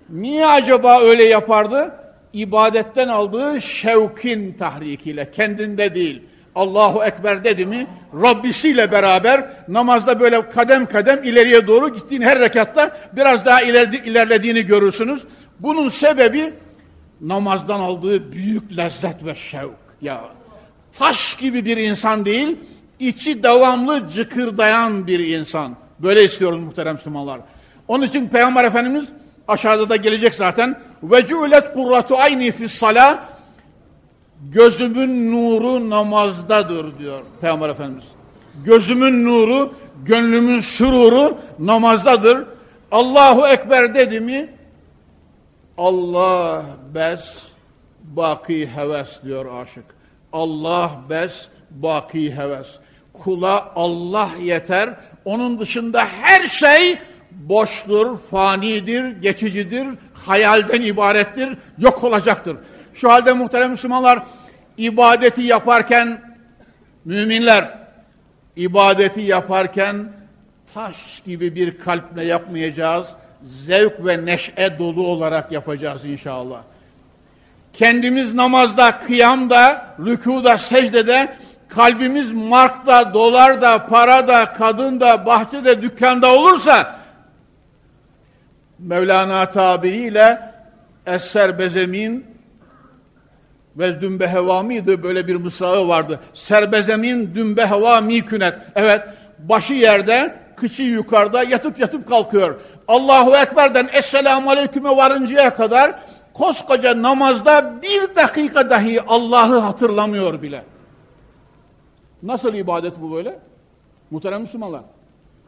Niye 0.09 0.47
acaba 0.47 1.01
öyle 1.01 1.23
yapardı? 1.23 1.91
İbadetten 2.33 3.07
aldığı 3.07 3.61
şevkin 3.61 4.53
tahrikiyle, 4.53 5.31
kendinde 5.31 5.95
değil. 5.95 6.23
Allahu 6.55 7.03
Ekber 7.03 7.43
dedi 7.43 7.65
mi, 7.65 7.87
Rabbisiyle 8.21 8.91
beraber 8.91 9.45
namazda 9.67 10.19
böyle 10.19 10.49
kadem 10.49 10.85
kadem 10.85 11.23
ileriye 11.23 11.67
doğru 11.67 11.93
gittiğin 11.93 12.21
her 12.21 12.39
rekatta 12.39 12.97
biraz 13.13 13.45
daha 13.45 13.61
ilerlediğini 13.61 14.65
görürsünüz. 14.65 15.23
Bunun 15.59 15.89
sebebi 15.89 16.53
namazdan 17.21 17.79
aldığı 17.79 18.31
büyük 18.31 18.77
lezzet 18.77 19.25
ve 19.25 19.35
şevk. 19.35 19.71
Ya 20.01 20.21
taş 20.91 21.37
gibi 21.37 21.65
bir 21.65 21.77
insan 21.77 22.25
değil, 22.25 22.57
içi 22.99 23.43
devamlı 23.43 24.09
cıkırdayan 24.09 25.07
bir 25.07 25.19
insan. 25.19 25.75
Böyle 25.99 26.23
istiyoruz 26.23 26.63
muhterem 26.63 26.93
Müslümanlar. 26.93 27.39
Onun 27.87 28.05
için 28.05 28.27
Peygamber 28.27 28.63
Efendimiz 28.63 29.05
aşağıda 29.47 29.89
da 29.89 29.95
gelecek 29.95 30.35
zaten. 30.35 30.79
Ve 31.03 31.25
cu'let 31.25 31.73
kurratu 31.73 32.17
ayni 32.17 32.51
fis 32.51 32.73
sala 32.73 33.25
gözümün 34.41 35.31
nuru 35.31 35.89
namazdadır 35.89 36.99
diyor 36.99 37.23
Peygamber 37.41 37.69
Efendimiz. 37.69 38.05
Gözümün 38.65 39.25
nuru, 39.25 39.73
gönlümün 40.05 40.59
süruru 40.59 41.37
namazdadır. 41.59 42.45
Allahu 42.91 43.47
Ekber 43.47 43.95
dedi 43.95 44.19
mi 44.19 44.49
Allah 45.77 46.65
bes 46.93 47.43
baki 48.03 48.67
heves 48.67 49.23
diyor 49.23 49.61
aşık. 49.61 49.85
Allah 50.33 50.91
bes 51.09 51.47
baki 51.71 52.35
heves. 52.35 52.79
Kula 53.13 53.71
Allah 53.75 54.29
yeter. 54.41 54.93
Onun 55.25 55.59
dışında 55.59 56.05
her 56.05 56.47
şey 56.47 56.97
boştur, 57.31 58.17
fanidir, 58.31 59.21
geçicidir, 59.21 59.87
hayalden 60.13 60.81
ibarettir, 60.81 61.57
yok 61.77 62.03
olacaktır. 62.03 62.57
Şu 62.93 63.11
halde 63.11 63.33
muhterem 63.33 63.71
Müslümanlar 63.71 64.23
ibadeti 64.77 65.41
yaparken 65.41 66.35
müminler 67.05 67.77
ibadeti 68.55 69.21
yaparken 69.21 70.11
taş 70.73 71.21
gibi 71.25 71.55
bir 71.55 71.79
kalple 71.79 72.23
yapmayacağız. 72.23 73.07
Zevk 73.45 74.05
ve 74.05 74.25
neşe 74.25 74.79
dolu 74.79 75.07
olarak 75.07 75.51
yapacağız 75.51 76.05
inşallah. 76.05 76.61
Kendimiz 77.73 78.33
namazda, 78.33 78.99
kıyamda, 78.99 79.95
rükuda, 80.05 80.57
secdede, 80.57 81.35
kalbimiz 81.67 82.31
markta, 82.31 83.13
dolarda, 83.13 83.85
parada, 83.85 84.45
kadında, 84.45 85.25
bahçede, 85.25 85.81
dükkanda 85.81 86.35
olursa 86.35 86.95
Mevlana 88.79 89.49
tabiriyle 89.49 90.39
Esser 91.05 91.59
Bezemin 91.59 92.25
ve 93.77 94.01
dümbe 94.01 94.27
heva 94.27 94.63
mıydı? 94.63 95.03
Böyle 95.03 95.27
bir 95.27 95.35
mısrağı 95.35 95.87
vardı. 95.87 96.19
Serbezemin 96.33 97.35
dümbe 97.35 97.65
heva 97.65 98.01
mikünet. 98.01 98.53
Evet, 98.75 99.01
başı 99.39 99.73
yerde, 99.73 100.35
kıçı 100.55 100.83
yukarıda 100.83 101.43
yatıp 101.43 101.79
yatıp 101.79 102.07
kalkıyor. 102.07 102.59
Allahu 102.87 103.35
Ekber'den 103.35 103.89
Esselamu 103.93 104.49
Aleyküm'e 104.49 104.97
varıncaya 104.97 105.55
kadar 105.55 105.99
koskoca 106.33 107.01
namazda 107.01 107.81
bir 107.81 108.15
dakika 108.15 108.69
dahi 108.69 109.01
Allah'ı 109.01 109.59
hatırlamıyor 109.59 110.41
bile. 110.41 110.63
Nasıl 112.23 112.53
ibadet 112.53 113.01
bu 113.01 113.13
böyle? 113.13 113.39
Muhterem 114.11 114.41
Müslümanlar. 114.41 114.81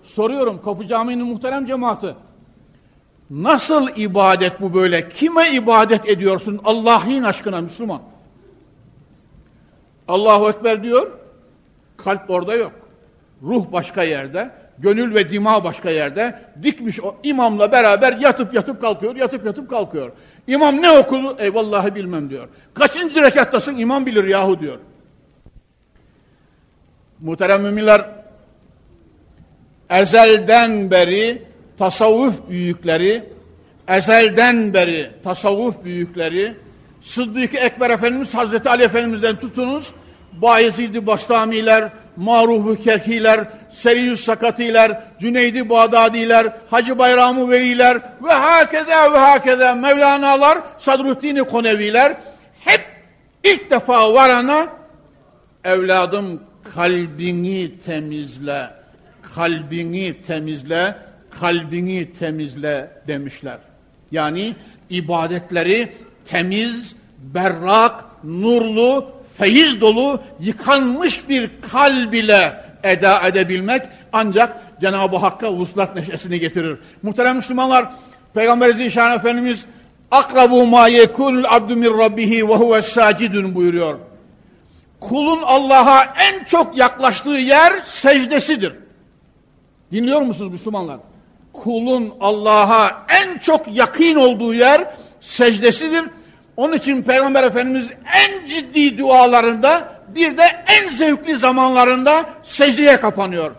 Soruyorum 0.03 0.61
Kapı 0.61 0.87
Camii'nin 0.87 1.25
muhterem 1.25 1.65
cemaati. 1.65 2.15
Nasıl 3.29 3.87
ibadet 3.95 4.61
bu 4.61 4.73
böyle? 4.73 5.09
Kime 5.09 5.51
ibadet 5.51 6.09
ediyorsun 6.09 6.61
Allah'ın 6.65 7.23
aşkına 7.23 7.61
Müslüman? 7.61 8.01
Allahu 10.07 10.49
Ekber 10.49 10.83
diyor, 10.83 11.11
kalp 11.97 12.29
orada 12.29 12.55
yok. 12.55 12.71
Ruh 13.43 13.65
başka 13.71 14.03
yerde, 14.03 14.51
gönül 14.79 15.15
ve 15.15 15.29
dima 15.29 15.63
başka 15.63 15.89
yerde. 15.89 16.39
Dikmiş 16.63 16.99
o 16.99 17.15
imamla 17.23 17.71
beraber 17.71 18.17
yatıp 18.17 18.53
yatıp 18.53 18.81
kalkıyor, 18.81 19.15
yatıp 19.15 19.45
yatıp 19.45 19.69
kalkıyor. 19.69 20.11
İmam 20.47 20.81
ne 20.81 20.91
okudu? 20.91 21.35
Eyvallahi 21.39 21.95
bilmem 21.95 22.29
diyor. 22.29 22.47
Kaçıncı 22.73 23.21
rekattasın? 23.21 23.77
İmam 23.77 24.05
bilir 24.05 24.23
yahu 24.23 24.59
diyor. 24.59 24.77
Muhterem 27.19 27.61
müminler, 27.61 28.05
ezelden 29.89 30.91
beri 30.91 31.41
tasavvuf 31.77 32.49
büyükleri, 32.49 33.23
ezelden 33.87 34.73
beri 34.73 35.11
tasavvuf 35.23 35.83
büyükleri, 35.83 36.55
Sıddık 37.01 37.55
Ekber 37.55 37.89
Efendimiz, 37.89 38.33
Hazreti 38.33 38.69
Ali 38.69 38.83
Efendimiz'den 38.83 39.35
tutunuz, 39.35 39.91
Bayezid-i 40.33 41.07
Bastamiler, 41.07 41.89
Maruh-u 42.17 42.75
Kerkiler, 42.75 43.47
Seriyüz 43.69 44.19
Sakatiler, 44.19 45.01
Cüneydi 45.19 45.69
Bağdadiler, 45.69 46.53
Hacı 46.69 46.99
Bayramı 46.99 47.51
Veliler 47.51 47.97
ve 48.23 48.33
hakeza 48.33 49.13
ve 49.13 49.17
hakeza 49.17 49.75
Mevlana'lar, 49.75 50.59
Sadruddin-i 50.77 51.43
Koneviler 51.43 52.17
hep 52.59 52.81
ilk 53.43 53.71
defa 53.71 54.13
varana 54.13 54.67
evladım 55.63 56.43
kalbini 56.75 57.79
temizle, 57.79 58.69
kalbini 59.35 60.21
temizle, 60.21 60.95
kalbini 61.39 62.13
temizle 62.13 62.91
demişler. 63.07 63.57
Yani 64.11 64.55
ibadetleri 64.89 65.93
temiz, 66.25 66.95
berrak, 67.17 68.05
nurlu, 68.23 69.11
feyiz 69.37 69.81
dolu, 69.81 70.21
yıkanmış 70.39 71.29
bir 71.29 71.49
kalb 71.71 72.13
ile 72.13 72.53
eda 72.83 73.27
edebilmek 73.27 73.81
ancak 74.13 74.57
Cenab-ı 74.81 75.17
Hakk'a 75.17 75.53
vuslat 75.53 75.95
neşesini 75.95 76.39
getirir. 76.39 76.77
Muhterem 77.03 77.35
Müslümanlar, 77.35 77.85
Peygamber 78.33 78.73
Zişan 78.73 79.11
Efendimiz 79.11 79.65
akrabu 80.11 80.67
ma 80.67 80.87
yekunul 80.87 81.43
abdu 81.43 81.75
min 81.75 81.97
rabbihi 81.97 82.49
ve 82.49 82.55
huve 82.55 82.81
sacidun 82.81 83.55
buyuruyor. 83.55 83.99
Kulun 84.99 85.39
Allah'a 85.43 86.03
en 86.03 86.43
çok 86.43 86.77
yaklaştığı 86.77 87.29
yer 87.29 87.81
secdesidir. 87.85 88.73
Dinliyor 89.91 90.21
musunuz 90.21 90.51
Müslümanlar? 90.51 90.97
Kulun 91.53 92.13
Allah'a 92.19 93.05
en 93.09 93.37
çok 93.37 93.75
yakın 93.75 94.15
olduğu 94.15 94.53
yer 94.53 94.87
secdesidir. 95.19 96.03
Onun 96.57 96.73
için 96.73 97.01
Peygamber 97.01 97.43
Efendimiz 97.43 97.89
en 98.13 98.47
ciddi 98.47 98.97
dualarında 98.97 99.89
bir 100.07 100.37
de 100.37 100.43
en 100.67 100.89
zevkli 100.89 101.37
zamanlarında 101.37 102.25
secdeye 102.43 102.99
kapanıyor. 102.99 103.51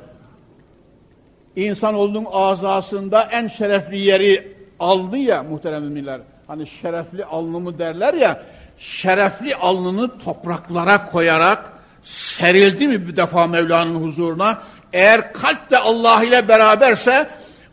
İnsanoğlunun 1.57 2.27
azasında 2.33 3.29
en 3.33 3.49
şerefli 3.49 3.99
yeri 3.99 4.57
aldı 4.81 5.17
ya 5.17 5.43
muhterem. 5.43 6.07
Hani 6.47 6.67
şerefli 6.67 7.25
alnımı 7.25 7.79
derler 7.79 8.15
ya, 8.15 8.43
şerefli 8.79 9.57
alnını 9.57 10.19
topraklara 10.19 11.07
koyarak 11.07 11.73
serildi 12.03 12.89
mi 12.89 13.09
bir 13.09 13.17
defa 13.17 13.47
Mevla'nın 13.47 14.05
huzuruna? 14.05 14.59
Eğer 14.93 15.33
kalp 15.33 15.71
de 15.71 15.79
Allah 15.79 16.25
ile 16.25 16.49
beraberse 16.49 17.29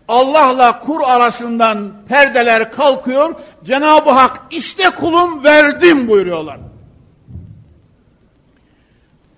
Allah'la 0.07 0.79
kur 0.79 1.01
arasından 1.03 1.93
perdeler 2.09 2.71
kalkıyor. 2.71 3.35
Cenab-ı 3.63 4.09
Hak 4.09 4.41
işte 4.51 4.89
kulum 4.89 5.43
verdim 5.43 6.07
buyuruyorlar. 6.07 6.57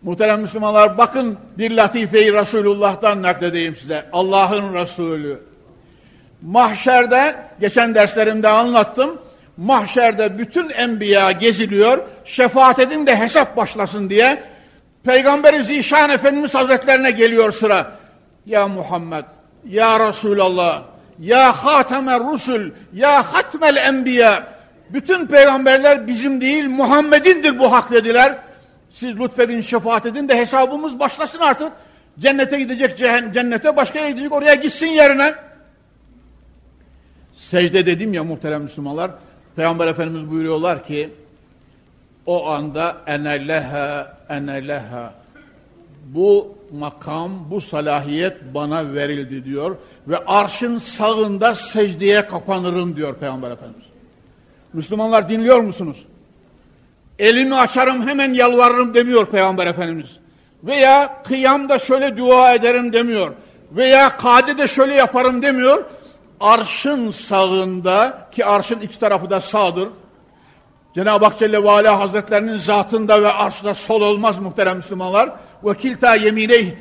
Muhterem 0.01 0.41
Müslümanlar 0.41 0.97
bakın 0.97 1.37
bir 1.57 1.71
latifeyi 1.71 2.33
Resulullah'tan 2.33 3.21
nakledeyim 3.21 3.75
size. 3.75 4.05
Allah'ın 4.13 4.73
Resulü. 4.73 5.39
Mahşerde 6.41 7.35
geçen 7.59 7.95
derslerimde 7.95 8.47
anlattım. 8.47 9.21
Mahşerde 9.57 10.37
bütün 10.37 10.69
enbiya 10.69 11.31
geziliyor. 11.31 11.99
Şefaat 12.25 12.79
edin 12.79 13.07
de 13.07 13.15
hesap 13.15 13.57
başlasın 13.57 14.09
diye. 14.09 14.43
Peygamberi 15.03 15.63
Zişan 15.63 16.09
Efendimiz 16.09 16.55
Hazretlerine 16.55 17.11
geliyor 17.11 17.51
sıra. 17.51 17.91
Ya 18.45 18.67
Muhammed 18.67 19.25
ya 19.65 20.07
Resulallah, 20.07 20.83
Ya 21.19 21.51
Hatemer 21.51 22.19
Rusul, 22.19 22.71
Ya 22.93 23.33
Hatmel 23.33 23.75
Enbiya. 23.75 24.57
Bütün 24.89 25.27
peygamberler 25.27 26.07
bizim 26.07 26.41
değil 26.41 26.69
Muhammed'indir 26.69 27.59
bu 27.59 27.71
hak 27.71 27.91
dediler. 27.91 28.37
Siz 28.91 29.19
lütfedin, 29.19 29.61
şefaat 29.61 30.05
edin 30.05 30.29
de 30.29 30.37
hesabımız 30.37 30.99
başlasın 30.99 31.39
artık. 31.39 31.71
Cennete 32.19 32.59
gidecek 32.59 32.97
cennete, 33.33 33.75
başka 33.75 33.99
yere 33.99 34.11
gidecek 34.11 34.31
oraya 34.31 34.55
gitsin 34.55 34.87
yerine. 34.87 35.35
Secde 37.35 37.85
dedim 37.85 38.13
ya 38.13 38.23
muhterem 38.23 38.61
Müslümanlar. 38.61 39.11
Peygamber 39.55 39.87
Efendimiz 39.87 40.31
buyuruyorlar 40.31 40.83
ki 40.83 41.09
o 42.25 42.47
anda 42.47 42.97
enelleha 43.07 44.17
enelleha 44.29 45.13
bu 46.13 46.57
makam, 46.79 47.31
bu 47.51 47.61
salahiyet 47.61 48.37
bana 48.53 48.93
verildi 48.93 49.45
diyor. 49.45 49.75
Ve 50.07 50.17
arşın 50.17 50.77
sağında 50.77 51.55
secdeye 51.55 52.27
kapanırım 52.27 52.95
diyor 52.95 53.15
Peygamber 53.15 53.51
Efendimiz. 53.51 53.85
Müslümanlar 54.73 55.29
dinliyor 55.29 55.59
musunuz? 55.59 56.05
Elimi 57.19 57.55
açarım 57.55 58.07
hemen 58.07 58.33
yalvarırım 58.33 58.93
demiyor 58.93 59.25
Peygamber 59.25 59.67
Efendimiz. 59.67 60.17
Veya 60.63 61.23
kıyamda 61.23 61.79
şöyle 61.79 62.17
dua 62.17 62.53
ederim 62.53 62.93
demiyor. 62.93 63.33
Veya 63.71 64.17
kadede 64.17 64.67
şöyle 64.67 64.93
yaparım 64.93 65.41
demiyor. 65.41 65.85
Arşın 66.39 67.11
sağında 67.11 68.27
ki 68.31 68.45
arşın 68.45 68.79
iki 68.79 68.99
tarafı 68.99 69.29
da 69.29 69.41
sağdır. 69.41 69.89
Cenab-ı 70.95 71.25
Hak 71.25 71.39
Celle 71.39 71.63
ve 71.63 71.69
Ala 71.69 71.99
Hazretlerinin 71.99 72.57
zatında 72.57 73.23
ve 73.23 73.31
arşda 73.31 73.73
sol 73.73 74.01
olmaz 74.01 74.39
muhterem 74.39 74.77
Müslümanlar 74.77 75.29
ve 75.63 75.77
kilta 75.77 76.15
yemineyh 76.15 76.71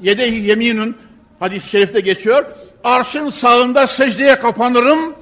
yedehi 0.00 0.48
yeminun 0.48 0.96
hadis-i 1.40 1.68
şerifte 1.68 2.00
geçiyor. 2.00 2.44
Arşın 2.84 3.30
sağında 3.30 3.86
secdeye 3.86 4.38
kapanırım 4.38 5.14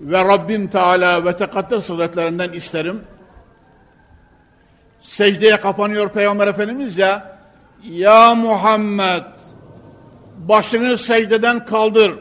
ve 0.00 0.24
Rabbim 0.24 0.68
Teala 0.68 1.24
ve 1.24 1.36
Tekaddes 1.36 1.90
Hazretlerinden 1.90 2.52
isterim. 2.52 3.02
Secdeye 5.00 5.56
kapanıyor 5.56 6.08
Peygamber 6.08 6.46
Efendimiz 6.46 6.98
ya. 6.98 7.38
Ya 7.82 8.34
Muhammed 8.34 9.22
başını 10.38 10.98
secdeden 10.98 11.64
kaldır. 11.64 12.12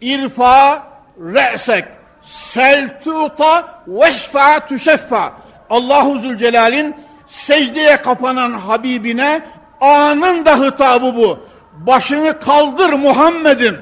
İrfa 0.00 0.86
re'sek 1.18 1.84
seltuta 2.22 3.82
veşfa 3.86 4.66
tüşeffa. 4.66 5.32
Allahu 5.70 6.18
Zülcelal'in 6.18 6.96
secdeye 7.32 7.96
kapanan 7.96 8.52
Habibine 8.52 9.42
anında 9.80 10.64
hitabı 10.64 11.16
bu. 11.16 11.38
Başını 11.72 12.40
kaldır 12.40 12.92
Muhammed'im. 12.92 13.80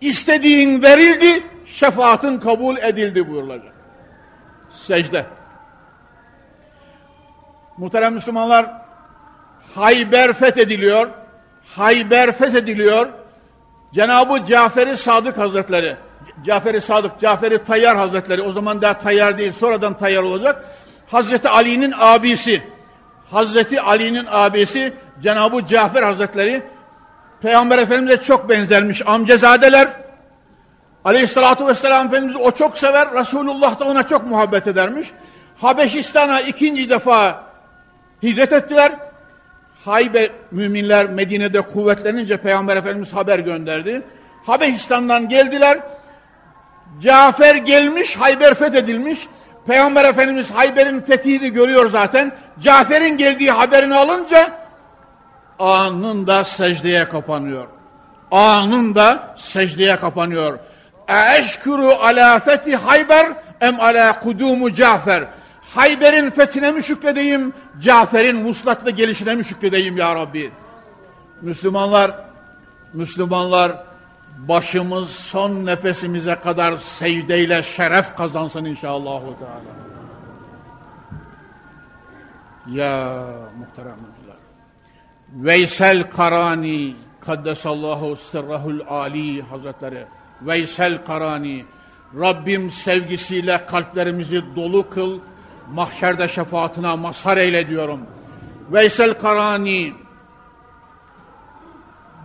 İstediğin 0.00 0.82
verildi, 0.82 1.44
şefaatin 1.66 2.38
kabul 2.38 2.76
edildi 2.76 3.28
buyurulacak. 3.28 3.74
Secde. 4.72 5.26
Muhterem 7.76 8.14
Müslümanlar, 8.14 8.66
Hayber 9.74 10.32
fethediliyor. 10.32 11.10
Hayber 11.76 12.32
fethediliyor. 12.32 13.08
Cenab-ı 13.94 14.44
Cafer-i 14.44 14.96
Sadık 14.96 15.38
Hazretleri, 15.38 15.96
Cafer-i 16.44 16.80
Sadık, 16.80 17.20
Cafer-i 17.20 17.64
Tayyar 17.64 17.96
Hazretleri, 17.96 18.42
o 18.42 18.52
zaman 18.52 18.82
daha 18.82 18.98
Tayyar 18.98 19.38
değil, 19.38 19.52
sonradan 19.52 19.98
Tayyar 19.98 20.22
olacak. 20.22 20.64
Hazreti 21.10 21.48
Ali'nin 21.48 21.94
abisi, 21.98 22.62
Hazreti 23.30 23.80
Ali'nin 23.80 24.26
abisi 24.30 24.92
Cenab-ı 25.22 25.66
Cafer 25.66 26.02
Hazretleri, 26.02 26.62
Peygamber 27.42 27.78
Efendimiz'e 27.78 28.22
çok 28.22 28.48
benzermiş, 28.48 29.02
amcazadeler. 29.06 29.88
Aleyhissalatu 31.04 31.66
vesselam 31.66 32.06
Efendimiz 32.06 32.36
o 32.36 32.50
çok 32.50 32.78
sever, 32.78 33.14
Resulullah 33.14 33.80
da 33.80 33.84
ona 33.84 34.02
çok 34.02 34.26
muhabbet 34.26 34.66
edermiş. 34.66 35.10
Habeşistan'a 35.58 36.40
ikinci 36.40 36.90
defa 36.90 37.44
hicret 38.22 38.52
ettiler. 38.52 38.92
Hayber 39.84 40.30
müminler 40.50 41.06
Medine'de 41.06 41.60
kuvvetlenince 41.60 42.36
Peygamber 42.36 42.76
Efendimiz 42.76 43.12
haber 43.12 43.38
gönderdi. 43.38 44.02
Habeşistan'dan 44.46 45.28
geldiler. 45.28 45.78
Cafer 47.00 47.54
gelmiş, 47.54 48.16
Hayber 48.16 48.54
fethedilmiş. 48.54 49.28
Peygamber 49.66 50.04
Efendimiz 50.04 50.50
Hayber'in 50.50 51.00
fethini 51.00 51.52
görüyor 51.52 51.88
zaten. 51.88 52.32
Cafer'in 52.60 53.16
geldiği 53.16 53.50
haberini 53.50 53.94
alınca 53.94 54.52
anında 55.58 56.44
secdeye 56.44 57.04
kapanıyor. 57.04 57.66
Anında 58.30 59.34
secdeye 59.36 59.96
kapanıyor. 59.96 60.58
Eşkuru 61.38 61.88
ala 61.90 62.38
fethi 62.38 62.76
Hayber 62.76 63.32
em 63.60 63.80
ala 63.80 64.20
kudumu 64.20 64.72
Cafer. 64.72 65.24
Hayber'in 65.74 66.30
fethine 66.30 66.70
mi 66.70 66.82
şükredeyim, 66.82 67.52
Cafer'in 67.80 68.36
muslatlı 68.36 68.90
gelişine 68.90 69.34
mi 69.34 69.44
şükredeyim 69.44 69.96
ya 69.96 70.14
Rabbi? 70.14 70.52
Müslümanlar, 71.42 72.10
Müslümanlar 72.92 73.72
başımız 74.38 75.10
son 75.10 75.66
nefesimize 75.66 76.34
kadar 76.34 76.76
secdeyle 76.76 77.62
şeref 77.62 78.16
kazansın 78.16 78.64
inşallah. 78.64 79.22
Ya 82.68 83.24
muhteremler. 83.58 84.20
Veysel 85.32 86.10
Karani 86.10 86.96
Kaddesallahu 87.20 88.16
sırrahul 88.16 88.80
Ali 88.88 89.42
Hazretleri 89.42 90.06
Veysel 90.42 91.04
Karani 91.04 91.64
Rabbim 92.20 92.70
sevgisiyle 92.70 93.66
kalplerimizi 93.66 94.42
dolu 94.56 94.90
kıl 94.90 95.20
mahşerde 95.72 96.28
şefaatine 96.28 96.94
mazhar 96.94 97.36
eyle 97.36 97.68
diyorum. 97.68 98.00
Veysel 98.72 99.14
Karani 99.14 99.92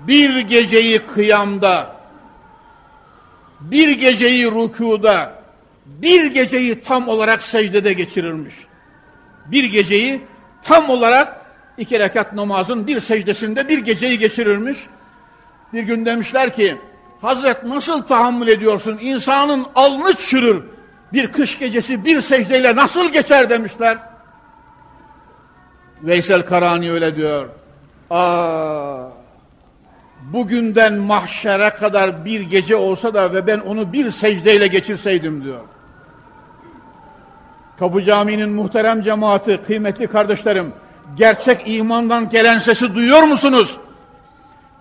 bir 0.07 0.39
geceyi 0.39 0.99
kıyamda 0.99 1.94
bir 3.61 3.89
geceyi 3.89 4.45
rükuda 4.45 5.43
bir 5.85 6.25
geceyi 6.25 6.79
tam 6.79 7.07
olarak 7.07 7.43
secdede 7.43 7.93
geçirirmiş. 7.93 8.55
Bir 9.45 9.63
geceyi 9.63 10.21
tam 10.61 10.89
olarak 10.89 11.45
iki 11.77 11.99
rekat 11.99 12.33
namazın 12.33 12.87
bir 12.87 12.99
secdesinde 12.99 13.67
bir 13.67 13.79
geceyi 13.79 14.19
geçirirmiş. 14.19 14.77
Bir 15.73 15.83
gün 15.83 16.05
demişler 16.05 16.53
ki 16.53 16.77
Hazret 17.21 17.63
nasıl 17.63 18.01
tahammül 18.01 18.47
ediyorsun? 18.47 18.97
İnsanın 19.01 19.65
alnı 19.75 20.13
çürür. 20.13 20.63
Bir 21.13 21.31
kış 21.31 21.59
gecesi 21.59 22.05
bir 22.05 22.21
secdeyle 22.21 22.75
nasıl 22.75 23.11
geçer 23.11 23.49
demişler. 23.49 23.97
Veysel 26.03 26.45
Karani 26.45 26.91
öyle 26.91 27.15
diyor. 27.15 27.49
Aa, 28.09 29.07
bugünden 30.34 30.93
mahşere 30.93 31.69
kadar 31.69 32.26
bir 32.26 32.41
gece 32.41 32.76
olsa 32.76 33.13
da 33.13 33.34
ve 33.34 33.47
ben 33.47 33.59
onu 33.59 33.93
bir 33.93 34.11
secdeyle 34.11 34.67
geçirseydim 34.67 35.43
diyor. 35.43 35.61
Kapı 37.80 38.03
Camii'nin 38.03 38.49
muhterem 38.49 39.01
cemaati, 39.01 39.59
kıymetli 39.67 40.07
kardeşlerim, 40.07 40.73
gerçek 41.15 41.61
imandan 41.65 42.30
gelen 42.30 42.59
sesi 42.59 42.95
duyuyor 42.95 43.23
musunuz? 43.23 43.78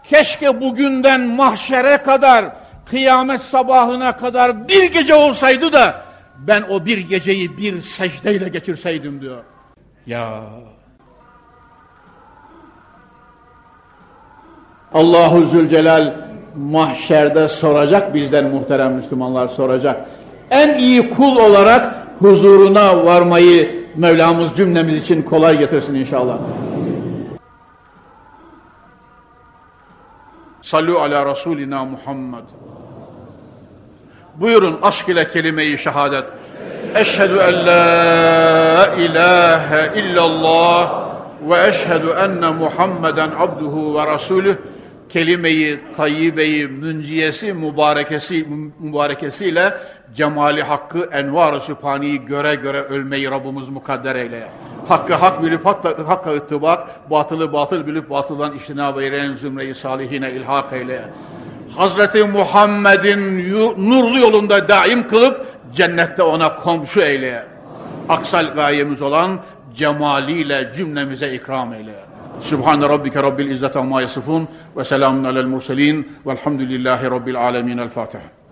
Keşke 0.05 0.61
bugünden 0.61 1.21
mahşere 1.21 1.97
kadar, 1.97 2.57
kıyamet 2.87 3.41
sabahına 3.41 4.17
kadar 4.17 4.69
bir 4.69 4.93
gece 4.93 5.15
olsaydı 5.15 5.73
da 5.73 6.05
ben 6.39 6.63
o 6.63 6.87
bir 6.87 6.99
geceyi 6.99 7.59
bir 7.59 7.81
secdeyle 7.81 8.49
geçirseydim 8.49 9.21
diyor. 9.21 9.43
Ya 10.07 10.41
Allahu 14.95 15.47
Zülcelal 15.47 16.15
mahşerde 16.57 17.49
soracak 17.49 18.15
bizden 18.15 18.45
muhterem 18.45 18.93
Müslümanlar 18.93 19.49
soracak. 19.49 20.01
En 20.51 20.79
iyi 20.79 21.11
kul 21.11 21.37
olarak 21.37 21.95
huzuruna 22.19 23.05
varmayı 23.05 23.85
Mevlamız 23.97 24.55
cümlemiz 24.57 24.95
için 24.95 25.23
kolay 25.23 25.59
getirsin 25.59 25.95
inşallah. 25.95 26.39
Sallu 30.63 30.99
ala 30.99 31.31
Resulina 31.31 31.85
Muhammed. 31.85 32.45
Buyurun 34.35 34.79
aşk 34.83 35.09
ile 35.09 35.31
kelime-i 35.31 35.79
şehadet. 35.79 36.25
Eşhedü 36.95 37.37
en 37.37 37.67
la 37.67 38.95
ilahe 38.99 40.01
illallah 40.01 41.05
ve 41.51 41.69
eşhedü 41.69 42.09
enne 42.25 42.51
Muhammeden 42.51 43.31
abduhu 43.39 43.99
ve 43.99 44.07
rasulüh 44.07 44.57
kelime-i 45.09 45.79
tayyibeyi 45.97 46.69
münciyesi 46.69 47.53
mübarekesi 47.53 48.47
mübarekesiyle 48.79 49.75
cemali 50.15 50.63
hakkı 50.63 51.09
envar-ı 51.13 51.61
sübhaniyi 51.61 52.25
göre 52.25 52.55
göre 52.55 52.81
ölmeyi 52.81 53.31
Rabbimiz 53.31 53.69
mukadder 53.69 54.17
eyle. 54.17 54.49
Hakkı 54.89 55.15
hak 55.15 55.43
bilip 55.43 55.67
hatta, 55.67 56.09
hakka 56.09 56.35
ıttibak, 56.35 57.11
batılı 57.11 57.53
batıl 57.53 57.87
bilip 57.87 58.11
batıldan 58.11 58.57
iştinab 58.57 58.99
eyleyen 58.99 59.35
zümre-i 59.35 59.75
salihine 59.75 60.33
ilhak 60.33 60.73
eyle. 60.73 61.05
Hazreti 61.77 62.25
Muhammed'in 62.25 63.51
nurlu 63.91 64.19
yolunda 64.19 64.69
daim 64.69 65.09
kılıp 65.09 65.47
cennette 65.75 66.23
ona 66.23 66.55
komşu 66.55 67.01
eyle. 67.01 67.47
Aksal 68.09 68.55
gayemiz 68.55 69.03
olan 69.03 69.41
cemaliyle 69.75 70.73
cümlemize 70.77 71.35
ikram 71.35 71.75
eyle. 71.75 72.04
Sübhane 72.41 72.89
Rabbike 72.89 73.23
Rabbil 73.23 73.51
İzzet 73.51 73.77
Amma 73.77 74.01
Yasifun 74.01 74.49
ve 74.77 74.85
selamun 74.85 75.25
alel 75.25 75.47
murselin 75.47 76.13
velhamdülillahi 76.27 77.11
Rabbil 77.11 77.37
Alemin. 77.37 77.79
El 77.79 77.89
Fatiha. 77.89 78.34